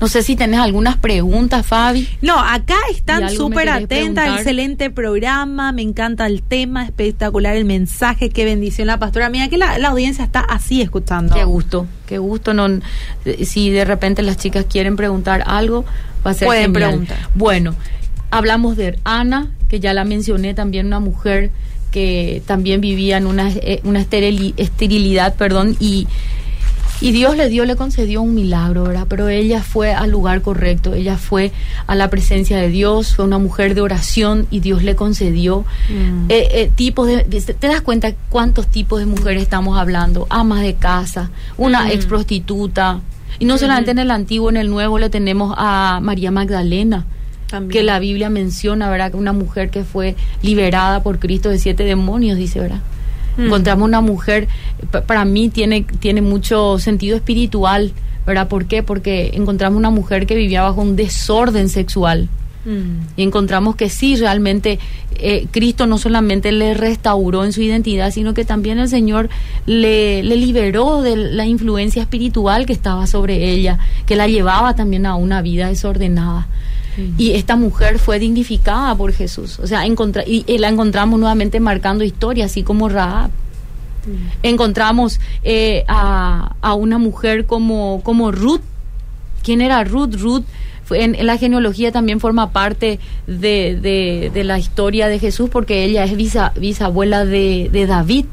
[0.00, 2.08] No sé si tenés algunas preguntas, Fabi.
[2.22, 8.30] No, acá ¿Y están súper atentas, excelente programa, me encanta el tema, espectacular el mensaje,
[8.30, 9.28] qué bendición la pastora.
[9.30, 11.34] Mira que la, la audiencia está así escuchando.
[11.34, 12.54] Qué gusto, qué gusto.
[12.54, 12.66] No,
[13.24, 15.84] eh, si de repente las chicas quieren preguntar algo,
[16.26, 16.90] va a ser Pueden genial.
[16.90, 17.18] preguntar.
[17.34, 17.74] Bueno,
[18.30, 21.50] hablamos de Ana, que ya la mencioné, también una mujer
[21.90, 26.08] que también vivía en una, eh, una esterili- esterilidad, perdón, y,
[27.00, 29.06] y Dios le dio, le concedió un milagro, ¿verdad?
[29.08, 31.52] Pero ella fue al lugar correcto, ella fue
[31.86, 36.26] a la presencia de Dios, fue una mujer de oración y Dios le concedió Mm.
[36.30, 40.26] eh, eh, tipos de, ¿te das cuenta cuántos tipos de mujeres estamos hablando?
[40.30, 41.90] Amas de casa, una Mm.
[41.90, 43.00] ex prostituta.
[43.38, 47.04] Y no solamente en el antiguo, en el nuevo le tenemos a María Magdalena,
[47.50, 47.70] También.
[47.72, 49.10] que la Biblia menciona, ¿verdad?
[49.10, 52.80] Que una mujer que fue liberada por Cristo de siete demonios, dice, ¿verdad?
[53.36, 53.46] Mm.
[53.46, 54.48] Encontramos una mujer,
[54.90, 57.92] pa- para mí tiene, tiene mucho sentido espiritual,
[58.26, 58.48] ¿verdad?
[58.48, 58.82] ¿Por qué?
[58.82, 62.28] Porque encontramos una mujer que vivía bajo un desorden sexual.
[62.64, 63.18] Mm.
[63.18, 64.78] Y encontramos que sí, realmente
[65.16, 69.28] eh, Cristo no solamente le restauró en su identidad, sino que también el Señor
[69.66, 75.04] le, le liberó de la influencia espiritual que estaba sobre ella, que la llevaba también
[75.04, 76.46] a una vida desordenada.
[77.18, 79.58] Y esta mujer fue dignificada por Jesús.
[79.58, 83.30] O sea, encontra- y, y la encontramos nuevamente marcando historia, así como Rahab.
[84.42, 88.60] Encontramos eh, a, a una mujer como, como Ruth.
[89.42, 90.14] ¿Quién era Ruth?
[90.18, 90.44] Ruth
[90.84, 95.48] fue- en, en la genealogía también forma parte de, de- de la historia de Jesús
[95.50, 98.26] porque ella es bisa- bisabuela de, de David.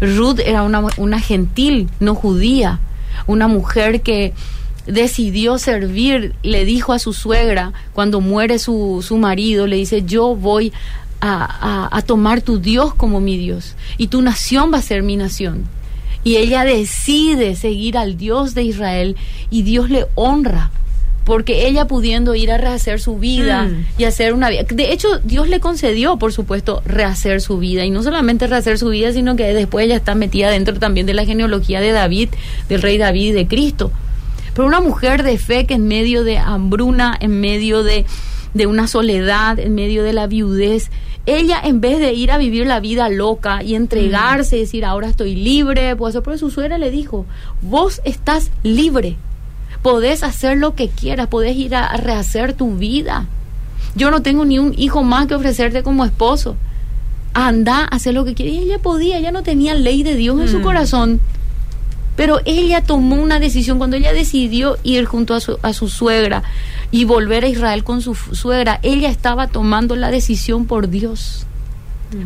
[0.00, 2.80] Ruth era una, una gentil, no judía,
[3.28, 4.32] una mujer que
[4.86, 10.34] decidió servir, le dijo a su suegra, cuando muere su, su marido, le dice, yo
[10.36, 10.72] voy
[11.20, 11.44] a,
[11.90, 15.16] a- a tomar tu Dios como mi Dios y tu nación va a ser mi
[15.16, 15.64] nación.
[16.24, 19.16] Y ella decide seguir al Dios de Israel
[19.50, 20.70] y Dios le honra.
[21.24, 23.86] Porque ella pudiendo ir a rehacer su vida Mm.
[23.98, 24.62] y hacer una vida.
[24.68, 27.84] De hecho, Dios le concedió, por supuesto, rehacer su vida.
[27.84, 31.14] Y no solamente rehacer su vida, sino que después ella está metida dentro también de
[31.14, 32.28] la genealogía de David,
[32.68, 33.90] del rey David y de Cristo.
[34.56, 38.06] Pero una mujer de fe que en medio de hambruna, en medio de,
[38.54, 40.90] de una soledad, en medio de la viudez,
[41.26, 45.08] ella en vez de ir a vivir la vida loca y entregarse y decir, ahora
[45.08, 47.26] estoy libre, pues pero su suegra le dijo,
[47.60, 49.16] vos estás libre,
[49.82, 53.26] podés hacer lo que quieras, podés ir a, a rehacer tu vida.
[53.94, 56.56] Yo no tengo ni un hijo más que ofrecerte como esposo.
[57.34, 58.54] Anda, hacer lo que quieras.
[58.54, 60.62] Y ella podía, ella no tenía ley de Dios en su Mm.
[60.62, 61.20] corazón.
[62.16, 66.42] Pero ella tomó una decisión cuando ella decidió ir junto a su, a su suegra
[66.90, 68.80] y volver a Israel con su suegra.
[68.82, 71.46] Ella estaba tomando la decisión por Dios.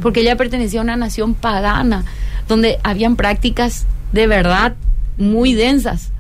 [0.03, 2.05] Porque ella pertenecía a una nación pagana
[2.47, 4.77] donde habían prácticas de verdad
[5.17, 6.11] muy densas.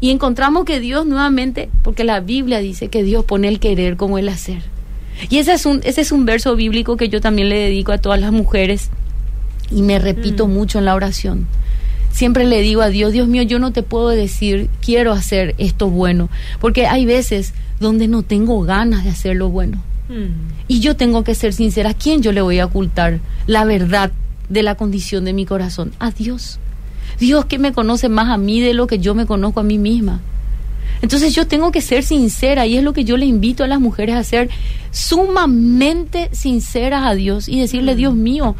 [0.00, 4.18] Y encontramos que Dios nuevamente, porque la Biblia dice que Dios pone el querer como
[4.18, 4.62] el hacer.
[5.28, 7.98] Y ese es un, ese es un verso bíblico que yo también le dedico a
[7.98, 8.90] todas las mujeres
[9.70, 11.46] y me repito mucho en la oración.
[12.18, 15.88] Siempre le digo a Dios, Dios mío, yo no te puedo decir, quiero hacer esto
[15.88, 16.28] bueno,
[16.58, 19.80] porque hay veces donde no tengo ganas de hacer lo bueno.
[20.08, 20.50] Mm.
[20.66, 24.10] Y yo tengo que ser sincera, ¿a quién yo le voy a ocultar la verdad
[24.48, 25.92] de la condición de mi corazón?
[26.00, 26.58] A Dios.
[27.20, 29.78] Dios que me conoce más a mí de lo que yo me conozco a mí
[29.78, 30.20] misma.
[31.02, 33.78] Entonces yo tengo que ser sincera y es lo que yo le invito a las
[33.78, 34.50] mujeres a ser
[34.90, 38.56] sumamente sinceras a Dios y decirle, Dios mío,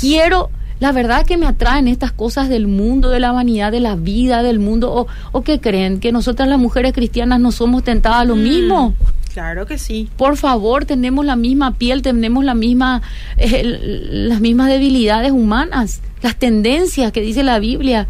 [0.00, 3.96] quiero, la verdad que me atraen estas cosas del mundo, de la vanidad, de la
[3.96, 8.20] vida, del mundo, o, o que creen que nosotras las mujeres cristianas no somos tentadas
[8.20, 8.42] a lo Mm.
[8.42, 8.94] mismo.
[9.32, 10.08] Claro que sí.
[10.16, 13.02] Por favor, tenemos la misma piel, tenemos la misma,
[13.36, 13.62] eh,
[14.28, 18.06] las mismas debilidades humanas, las tendencias que dice la Biblia.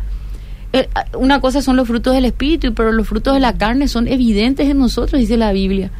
[0.75, 4.07] Eh, una cosa son los frutos del espíritu, pero los frutos de la carne son
[4.09, 5.91] evidentes en nosotros, dice la Biblia.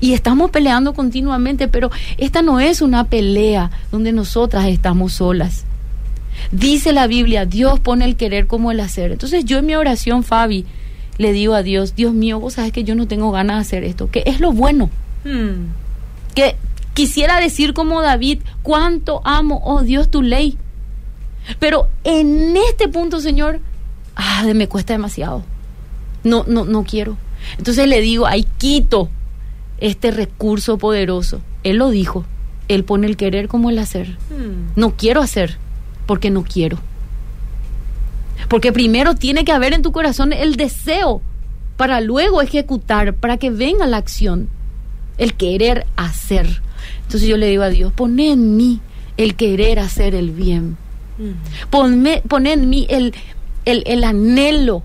[0.00, 5.64] Y estamos peleando continuamente, pero esta no es una pelea donde nosotras estamos solas.
[6.52, 9.12] Dice la Biblia, Dios pone el querer como el hacer.
[9.12, 10.64] Entonces yo en mi oración, Fabi,
[11.18, 13.84] le digo a Dios, Dios mío, vos sabes que yo no tengo ganas de hacer
[13.84, 14.90] esto, que es lo bueno
[15.24, 15.72] Mm.
[16.34, 16.56] que
[16.94, 20.56] quisiera decir como David, cuánto amo, oh Dios, tu ley.
[21.58, 23.60] Pero en este punto, Señor,
[24.16, 25.42] ah, me cuesta demasiado.
[26.24, 27.16] No, no, no quiero.
[27.58, 29.10] Entonces le digo, ahí quito
[29.78, 31.40] este recurso poderoso.
[31.64, 32.24] Él lo dijo.
[32.68, 34.16] Él pone el querer como el hacer.
[34.30, 34.78] Mm.
[34.80, 35.58] No quiero hacer
[36.10, 36.76] porque no quiero.
[38.48, 41.22] Porque primero tiene que haber en tu corazón el deseo
[41.76, 44.48] para luego ejecutar, para que venga la acción,
[45.18, 46.62] el querer hacer.
[47.04, 48.80] Entonces yo le digo a Dios, poné en mí
[49.18, 50.76] el querer hacer el bien.
[51.70, 53.14] Ponme, en mí el,
[53.64, 54.82] el, el anhelo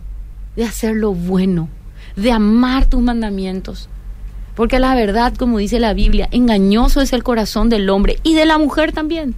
[0.55, 1.69] de hacer lo bueno,
[2.15, 3.89] de amar tus mandamientos.
[4.53, 8.45] Porque la verdad, como dice la Biblia, engañoso es el corazón del hombre y de
[8.45, 9.33] la mujer también.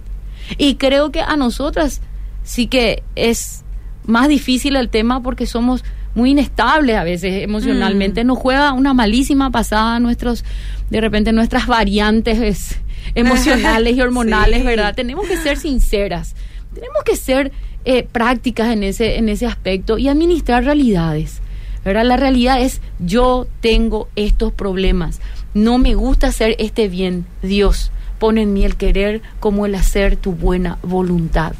[0.56, 2.00] Y creo que a nosotras
[2.42, 3.64] sí que es
[4.04, 5.84] más difícil el tema porque somos
[6.14, 8.24] muy inestables a veces emocionalmente.
[8.24, 10.44] Nos juega una malísima pasada nuestros,
[10.90, 12.80] de repente nuestras variantes es,
[13.14, 14.66] emocionales y hormonales, Sí.
[14.66, 14.94] ¿verdad?
[14.94, 16.34] Tenemos que ser sinceras,
[16.74, 17.52] tenemos que ser
[17.84, 21.40] eh, prácticas en ese, en ese aspecto y administrar realidades.
[21.84, 22.04] ¿verdad?
[22.04, 25.20] La realidad es yo tengo estos problemas,
[25.54, 30.16] no me gusta hacer este bien, Dios, pone en mí el querer como el hacer
[30.16, 31.52] tu buena voluntad.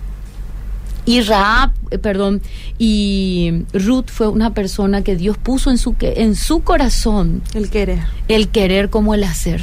[1.05, 2.43] Y Raab, eh, perdón,
[2.79, 7.71] y Ruth fue una persona que Dios puso en su, que- en su corazón El
[7.71, 8.01] querer.
[8.29, 9.63] el querer como el hacer.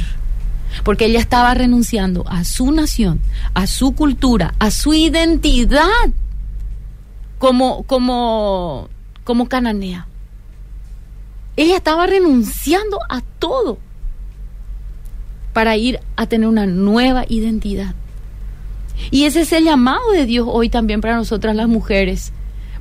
[0.82, 3.20] Porque ella estaba renunciando a su nación,
[3.54, 5.86] a su cultura, a su identidad
[7.38, 8.88] como, como,
[9.24, 10.06] como cananea.
[11.56, 13.78] Ella estaba renunciando a todo
[15.56, 17.94] para ir a tener una nueva identidad.
[19.10, 22.30] Y ese es el llamado de Dios hoy también para nosotras las mujeres.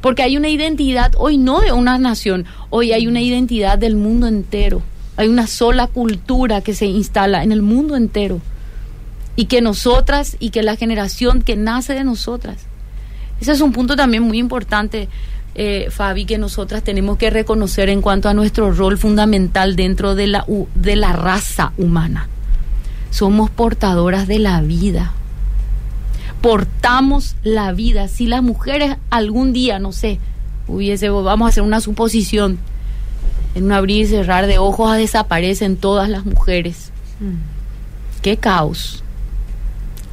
[0.01, 4.27] Porque hay una identidad hoy no de una nación, hoy hay una identidad del mundo
[4.27, 4.81] entero.
[5.15, 8.41] Hay una sola cultura que se instala en el mundo entero.
[9.37, 12.57] Y que nosotras y que la generación que nace de nosotras.
[13.39, 15.07] Ese es un punto también muy importante,
[15.55, 20.27] eh, Fabi, que nosotras tenemos que reconocer en cuanto a nuestro rol fundamental dentro de
[20.27, 22.27] la, de la raza humana.
[23.09, 25.13] Somos portadoras de la vida
[26.45, 28.07] portamos la vida.
[28.07, 30.19] Si las mujeres algún día, no sé,
[30.67, 32.59] hubiese, vamos a hacer una suposición,
[33.55, 36.91] en un abrir y cerrar de ojos desaparecen todas las mujeres.
[37.19, 38.21] Mm.
[38.21, 39.03] Qué caos.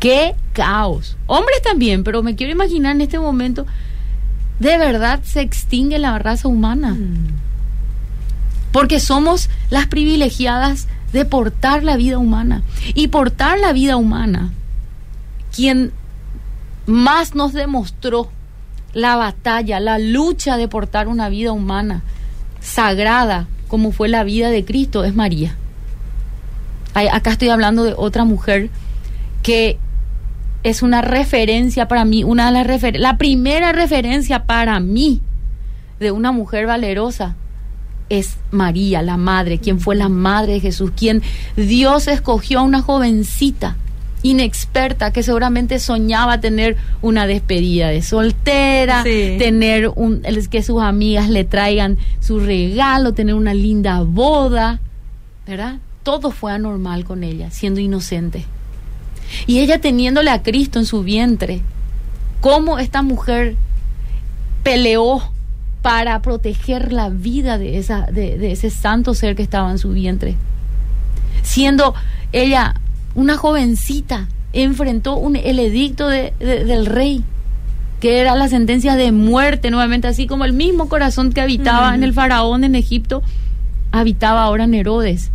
[0.01, 1.19] Qué caos.
[1.27, 3.67] Hombres también, pero me quiero imaginar en este momento,
[4.59, 6.95] de verdad se extingue la raza humana.
[6.95, 7.29] Mm.
[8.73, 12.63] Porque somos las privilegiadas de portar la vida humana.
[12.95, 14.53] Y portar la vida humana,
[15.55, 15.93] quien
[16.87, 18.31] más nos demostró
[18.93, 22.03] la batalla, la lucha de portar una vida humana
[22.61, 25.57] sagrada, como fue la vida de Cristo, es María.
[26.95, 28.69] Acá estoy hablando de otra mujer
[29.43, 29.79] que
[30.63, 35.21] es una referencia para mí, una de las refer la primera referencia para mí
[35.99, 37.35] de una mujer valerosa
[38.13, 41.23] es María, la madre, quien fue la madre de Jesús, quien
[41.57, 43.77] Dios escogió a una jovencita
[44.23, 49.37] inexperta que seguramente soñaba tener una despedida de soltera, Sí.
[49.39, 54.79] tener un que sus amigas le traigan su regalo, tener una linda boda,
[55.47, 55.79] ¿verdad?
[56.03, 58.45] Todo fue anormal con ella, siendo inocente.
[59.47, 61.63] Y ella teniéndole a Cristo en su vientre,
[62.43, 63.57] cómo esta mujer
[64.63, 65.32] peleó
[65.83, 69.91] para proteger la vida de, esa, de, de ese santo ser que estaba en su
[69.91, 70.37] vientre.
[71.43, 71.95] Siendo
[72.33, 72.75] ella
[73.15, 77.25] una jovencita, enfrentó un, el edicto de- de- del rey,
[78.01, 82.03] que era la sentencia de muerte, nuevamente, así como el mismo corazón que habitaba en
[82.05, 83.23] el faraón en Egipto,
[83.91, 85.31] habitaba ahora en Herodes.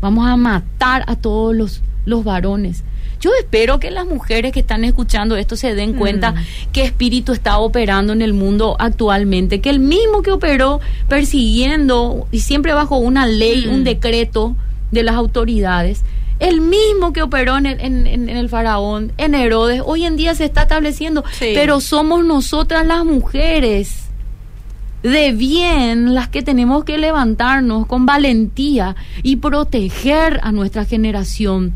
[0.00, 2.84] Vamos a matar a todos los, los varones.
[3.20, 6.36] Yo espero que las mujeres que están escuchando esto se den cuenta Mm.
[6.72, 12.40] qué espíritu está operando en el mundo actualmente, que el mismo que operó persiguiendo y
[12.40, 13.74] siempre bajo una ley, Mm.
[13.74, 14.54] un decreto
[14.92, 16.02] de las autoridades,
[16.38, 20.16] el mismo que operó en el, en- en- en el faraón, en Herodes, hoy en
[20.16, 21.50] día se está estableciendo, Sí.
[21.54, 24.04] pero somos nosotras las mujeres
[25.02, 31.72] de bien las que tenemos que levantarnos con valentía y proteger a nuestra generación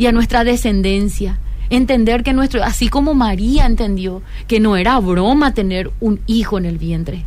[0.00, 1.38] y a nuestra descendencia.
[1.68, 6.64] Entender que nuestro, así como María entendió que no era broma tener un hijo en
[6.64, 7.26] el vientre,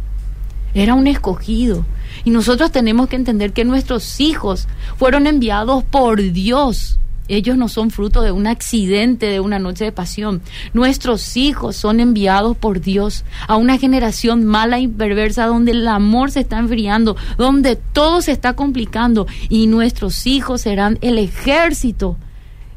[0.73, 1.85] era un escogido.
[2.25, 4.67] Y nosotros tenemos que entender que nuestros hijos
[4.97, 6.97] fueron enviados por Dios.
[7.27, 10.41] Ellos no son fruto de un accidente, de una noche de pasión.
[10.73, 16.31] Nuestros hijos son enviados por Dios a una generación mala y perversa donde el amor
[16.31, 22.17] se está enfriando, donde todo se está complicando y nuestros hijos serán el ejército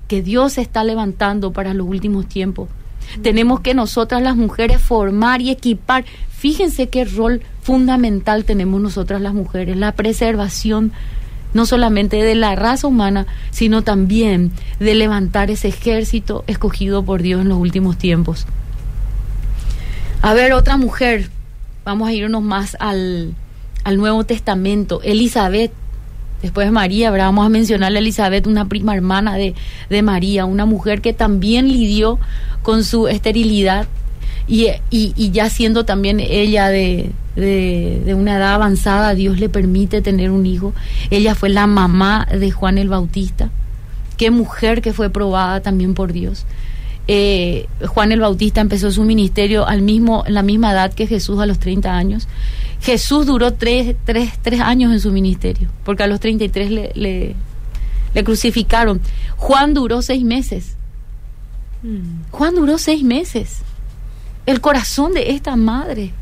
[0.08, 2.68] que Dios está levantando para los últimos tiempos.
[3.22, 6.04] Tenemos que nosotras las mujeres formar y equipar.
[6.30, 10.92] Fíjense qué rol fundamental tenemos nosotras las mujeres, la preservación
[11.54, 17.40] no solamente de la raza humana, sino también de levantar ese ejército escogido por Dios
[17.40, 18.46] en los últimos tiempos.
[20.22, 21.30] A ver, otra mujer,
[21.84, 23.34] vamos a irnos más al,
[23.84, 25.72] al Nuevo Testamento, Elizabeth.
[26.42, 27.26] Después de María, ¿verdad?
[27.26, 29.54] vamos a mencionarle a Elizabeth, una prima hermana de,
[29.88, 32.18] de María, una mujer que también lidió
[32.62, 33.86] con su esterilidad
[34.46, 39.48] y, y, y ya siendo también ella de, de, de una edad avanzada, Dios le
[39.48, 40.72] permite tener un hijo.
[41.10, 43.50] Ella fue la mamá de Juan el Bautista.
[44.16, 46.46] Qué mujer que fue probada también por Dios.
[47.08, 51.38] Eh, Juan el Bautista empezó su ministerio al mismo, en la misma edad que Jesús
[51.38, 52.28] a los 30 años.
[52.80, 57.34] Jesús duró tres, tres, tres años en su ministerio, porque a los 33 le, le,
[58.14, 59.00] le crucificaron.
[59.36, 60.76] Juan duró seis meses.
[61.82, 62.30] Mm.
[62.30, 63.60] Juan duró seis meses.
[64.44, 66.12] El corazón de esta madre.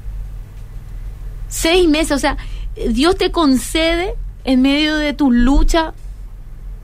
[1.48, 2.36] Seis meses, o sea,
[2.90, 4.14] Dios te concede
[4.44, 5.94] en medio de tu lucha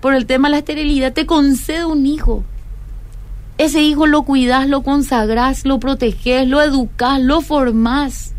[0.00, 2.44] por el tema de la esterilidad, te concede un hijo.
[3.60, 8.32] Ese hijo lo cuidas, lo consagrás, lo proteges, lo educás, lo formás.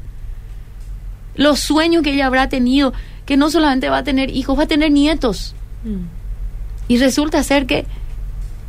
[1.36, 2.92] Los sueños que ella habrá tenido,
[3.26, 5.54] que no solamente va a tener hijos, va a tener nietos.
[5.84, 6.06] Mm.
[6.88, 7.86] Y resulta ser que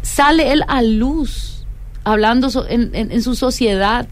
[0.03, 1.65] sale él a luz,
[2.05, 4.07] hablando so- en, en- en su sociedad,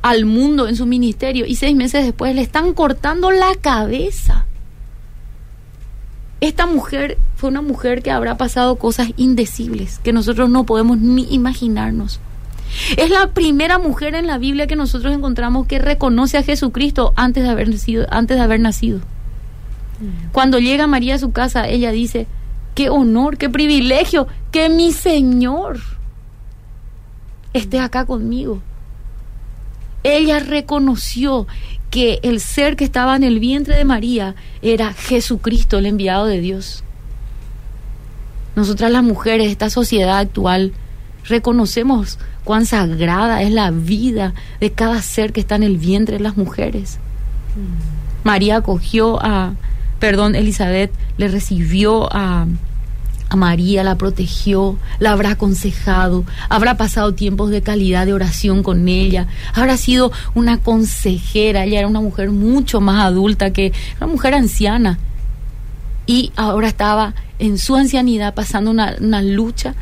[0.00, 4.46] al mundo, en su ministerio, y seis meses después le están cortando la cabeza.
[6.40, 11.26] Esta mujer fue una mujer que habrá pasado cosas indecibles que nosotros no podemos ni
[11.34, 12.20] imaginarnos.
[12.96, 17.42] Es la primera mujer en la Biblia que nosotros encontramos que reconoce a Jesucristo antes
[17.42, 18.06] de haber nacido.
[18.10, 19.00] Antes de haber nacido.
[20.32, 22.28] Cuando llega María a su casa, ella dice,
[22.76, 25.80] qué honor, qué privilegio, que mi Señor
[27.52, 28.62] esté acá conmigo.
[30.04, 31.48] Ella reconoció
[31.90, 36.40] que el ser que estaba en el vientre de María era Jesucristo, el enviado de
[36.40, 36.84] Dios.
[38.56, 40.72] Nosotras las mujeres, esta sociedad actual,
[41.24, 46.22] reconocemos cuán sagrada es la vida de cada ser que está en el vientre de
[46.22, 46.98] las mujeres.
[48.24, 49.54] María acogió a,
[49.98, 52.46] perdón, Elizabeth le recibió a,
[53.28, 58.88] a María, la protegió, la habrá aconsejado, habrá pasado tiempos de calidad de oración con
[58.88, 64.34] ella, habrá sido una consejera, ella era una mujer mucho más adulta que una mujer
[64.34, 64.98] anciana
[66.06, 69.74] y ahora estaba en su ancianidad pasando una, lucha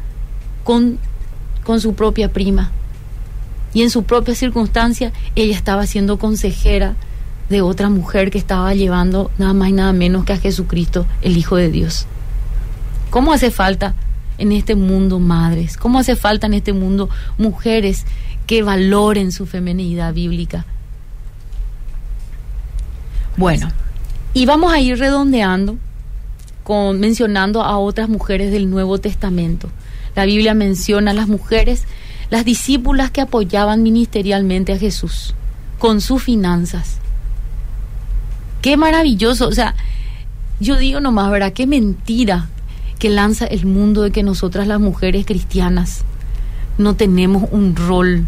[0.64, 0.98] con,
[1.64, 2.72] con su propia prima
[3.72, 6.96] y en su propia circunstancia ella estaba siendo consejera
[7.48, 11.36] de otra mujer que estaba llevando nada más y nada menos que a Jesucristo, el
[11.36, 12.06] Hijo de Dios.
[13.16, 13.94] ¿Cómo hace falta
[14.36, 15.78] en este mundo madres?
[15.78, 17.08] ¿Cómo hace falta en este mundo
[17.38, 18.04] mujeres
[18.46, 20.66] que valoren su feminidad bíblica?
[23.38, 23.72] Bueno,
[24.34, 25.78] y vamos a ir redondeando
[26.62, 29.70] con mencionando a otras mujeres del Nuevo Testamento.
[30.14, 31.84] La Biblia menciona a las mujeres,
[32.28, 35.34] las discípulas que apoyaban ministerialmente a Jesús
[35.78, 36.98] con sus finanzas.
[38.60, 39.74] Qué maravilloso, o sea,
[40.60, 41.54] yo digo nomás, ¿verdad?
[41.54, 42.50] Qué mentira
[43.06, 46.02] que lanza el mundo de que nosotras las mujeres cristianas
[46.76, 48.26] no tenemos un rol,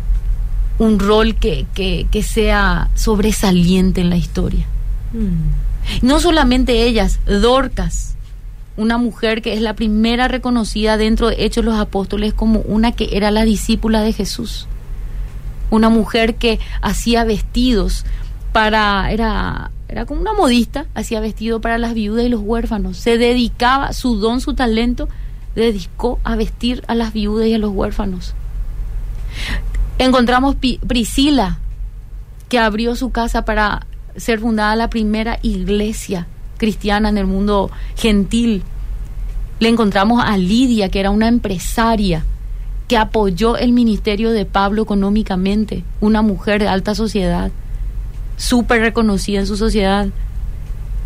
[0.79, 4.67] un rol que, que, que sea sobresaliente en la historia.
[5.13, 6.07] Mm.
[6.07, 8.15] No solamente ellas, Dorcas,
[8.77, 13.09] una mujer que es la primera reconocida dentro de Hechos los Apóstoles como una que
[13.17, 14.69] era la discípula de Jesús.
[15.71, 18.05] Una mujer que hacía vestidos
[18.53, 22.99] para, era, era como una modista, hacía vestido para las viudas y los huérfanos.
[22.99, 25.09] Se dedicaba su don, su talento
[25.55, 28.35] dedicó a vestir a las viudas y a los huérfanos.
[29.99, 31.59] Encontramos Priscila,
[32.49, 33.87] que abrió su casa para
[34.17, 36.27] ser fundada la primera iglesia
[36.59, 38.63] cristiana en el mundo gentil.
[39.61, 42.25] Le encontramos a Lidia, que era una empresaria
[42.87, 47.51] que apoyó el ministerio de Pablo económicamente, una mujer de alta sociedad,
[48.39, 50.09] súper reconocida en su sociedad.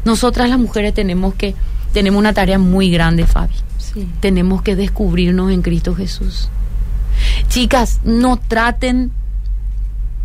[0.04, 1.56] Nosotras las mujeres tenemos que,
[1.92, 3.54] tenemos una tarea muy grande, Fabi.
[4.20, 6.48] Tenemos que descubrirnos en Cristo Jesús.
[7.48, 9.10] Chicas, no traten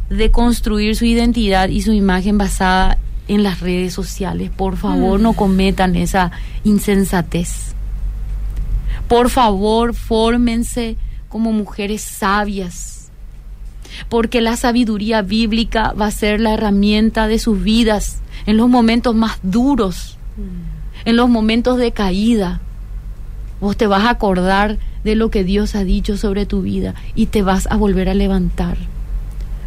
[0.10, 2.98] de construir su identidad y su imagen basada
[3.28, 4.50] en las redes sociales.
[4.56, 5.36] Por favor, no mm.
[5.36, 6.32] cometan esa
[6.64, 7.74] insensatez.
[9.08, 10.98] Por favor, fórmense
[11.30, 12.97] como mujeres sabias,
[14.10, 19.16] porque la sabiduría bíblica va a ser la herramienta de sus vidas en los momentos
[19.16, 20.18] más duros,
[21.06, 22.62] en los momentos de caída.
[23.60, 27.28] Vos te vas a acordar de lo que Dios ha dicho sobre tu vida y
[27.28, 28.78] te vas a volver a levantar.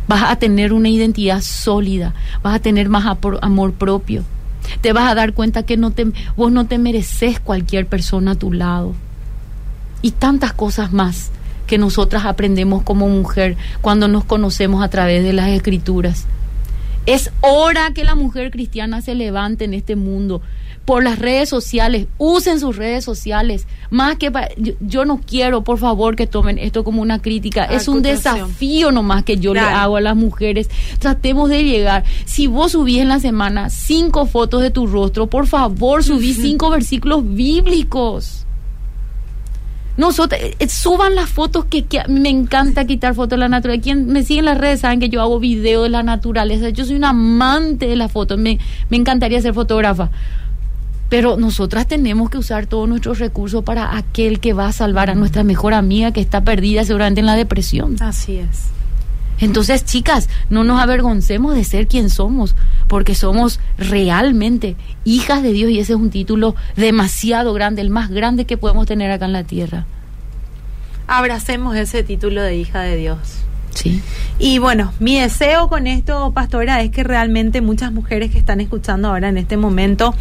[0.07, 3.05] Vas a tener una identidad sólida, vas a tener más
[3.43, 4.25] amor propio.
[4.81, 8.37] Te vas a dar cuenta que no te, vos no te mereces cualquier persona a
[8.37, 8.95] tu lado.
[10.03, 11.31] Y tantas cosas más
[11.71, 16.27] que nosotras aprendemos como mujer cuando nos conocemos a través de las escrituras.
[17.07, 20.43] Es hora que la mujer cristiana se levante en este mundo.
[20.85, 24.33] Por las redes sociales, usen sus redes sociales, más que
[24.81, 29.23] yo, no quiero, por favor, que tomen esto como una crítica, es un desafío nomás
[29.23, 30.69] que yo le hago a las mujeres,
[30.99, 35.47] tratemos de llegar, si vos subís en la semana cinco fotos de tu rostro, por
[35.47, 38.40] favor, subí cinco versículos bíblicos.
[39.97, 43.83] Nosotros, eh, suban las fotos que, me encanta quitar fotos de la naturaleza.
[43.83, 46.71] Quien me sigue en las redes saben que yo hago video de la naturaleza.
[46.71, 48.39] Yo soy un amante de las fotos.
[48.39, 50.11] Me, me encantaría ser fotógrafa.
[51.09, 55.15] Pero nosotras tenemos que usar todos nuestros recursos para aquel que va a salvar a
[55.15, 57.97] nuestra mejor amiga que está perdida seguramente en la depresión.
[58.01, 58.80] Así es.
[59.41, 62.55] Entonces, chicas, no nos avergoncemos de ser quien somos,
[62.89, 68.11] porque somos realmente hijas de Dios y ese es un título demasiado grande, el más
[68.11, 69.87] grande que podemos tener acá en la tierra.
[71.07, 73.19] Abracemos ese título de hija de Dios.
[73.75, 74.03] Sí.
[74.39, 79.09] Y bueno, mi deseo con esto, pastora, es que realmente muchas mujeres que están escuchando
[79.09, 80.15] ahora en este momento,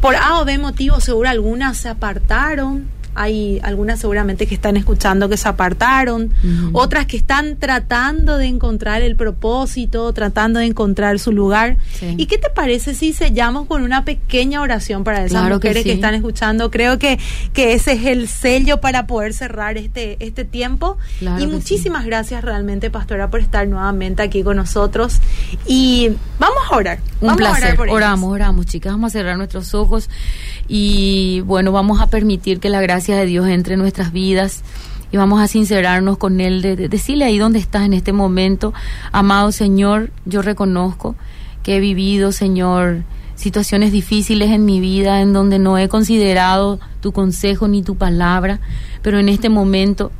[0.00, 2.86] por A o B motivo, seguro algunas se apartaron
[3.16, 6.32] hay algunas seguramente que están escuchando que se apartaron,
[6.72, 11.78] otras que están tratando de encontrar el propósito, tratando de encontrar su lugar.
[12.16, 16.14] ¿Y qué te parece si sellamos con una pequeña oración para esas mujeres que, están
[16.14, 16.70] escuchando?
[16.70, 17.18] Creo que,
[17.52, 20.98] que ese es el sello para poder cerrar este, este tiempo.
[21.20, 25.20] y muchísimas gracias realmente, Pastora, por estar nuevamente aquí con nosotros.
[25.66, 26.98] Y vamos a orar.
[27.20, 27.78] Un placer.
[27.88, 28.92] oramos, oramos, chicas.
[28.92, 30.10] Vamos a cerrar nuestros ojos
[30.68, 34.62] y bueno, vamos a permitir que la gracia de Dios entre en nuestras vidas
[35.12, 38.74] y vamos a sincerarnos con Él, de, decirle ahí dónde estás en este momento.
[39.12, 41.14] Amado Señor, yo reconozco
[41.62, 43.04] que he vivido, Señor,
[43.34, 48.60] situaciones difíciles en mi vida en donde no he considerado tu consejo ni tu palabra,
[49.02, 50.10] pero en este momento,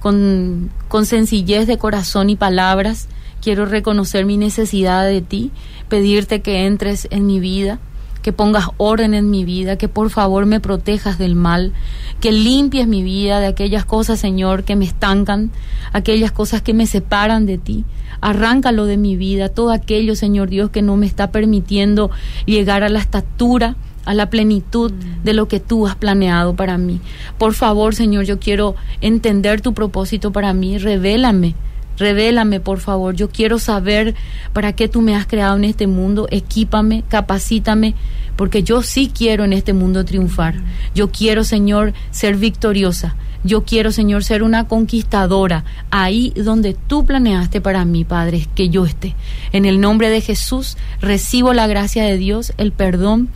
[0.00, 3.08] con, con sencillez de corazón y palabras,
[3.40, 5.50] quiero reconocer mi necesidad de ti,
[5.88, 7.78] pedirte que entres en mi vida
[8.26, 11.72] que pongas orden en mi vida, que por favor me protejas del mal,
[12.18, 15.52] que limpies mi vida de aquellas cosas, Señor, que me estancan,
[15.92, 17.84] aquellas cosas que me separan de ti.
[18.20, 22.10] Arráncalo de mi vida, todo aquello, Señor Dios, que no me está permitiendo
[22.46, 24.90] llegar a la estatura a la plenitud
[25.22, 27.00] de lo que tú has planeado para mí.
[27.38, 30.78] Por favor, Señor, yo quiero entender tu propósito para mí.
[30.78, 31.54] Revélame
[31.98, 33.14] Revélame, por favor.
[33.14, 34.14] Yo quiero saber
[34.52, 36.26] para qué tú me has creado en este mundo.
[36.30, 37.94] Equípame, capacítame,
[38.36, 40.56] porque yo sí quiero en este mundo triunfar.
[40.94, 43.16] Yo quiero, Señor, ser victoriosa.
[43.44, 45.64] Yo quiero, Señor, ser una conquistadora.
[45.90, 49.14] Ahí donde tú planeaste para mí, Padre, que yo esté.
[49.52, 53.28] En el nombre de Jesús recibo la gracia de Dios, el perdón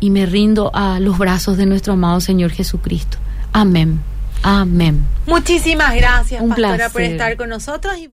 [0.00, 3.18] y me rindo a los brazos de nuestro amado Señor Jesucristo.
[3.52, 4.00] Amén.
[4.42, 5.04] Amén.
[5.26, 7.98] Muchísimas gracias, Pastora, por estar con nosotros.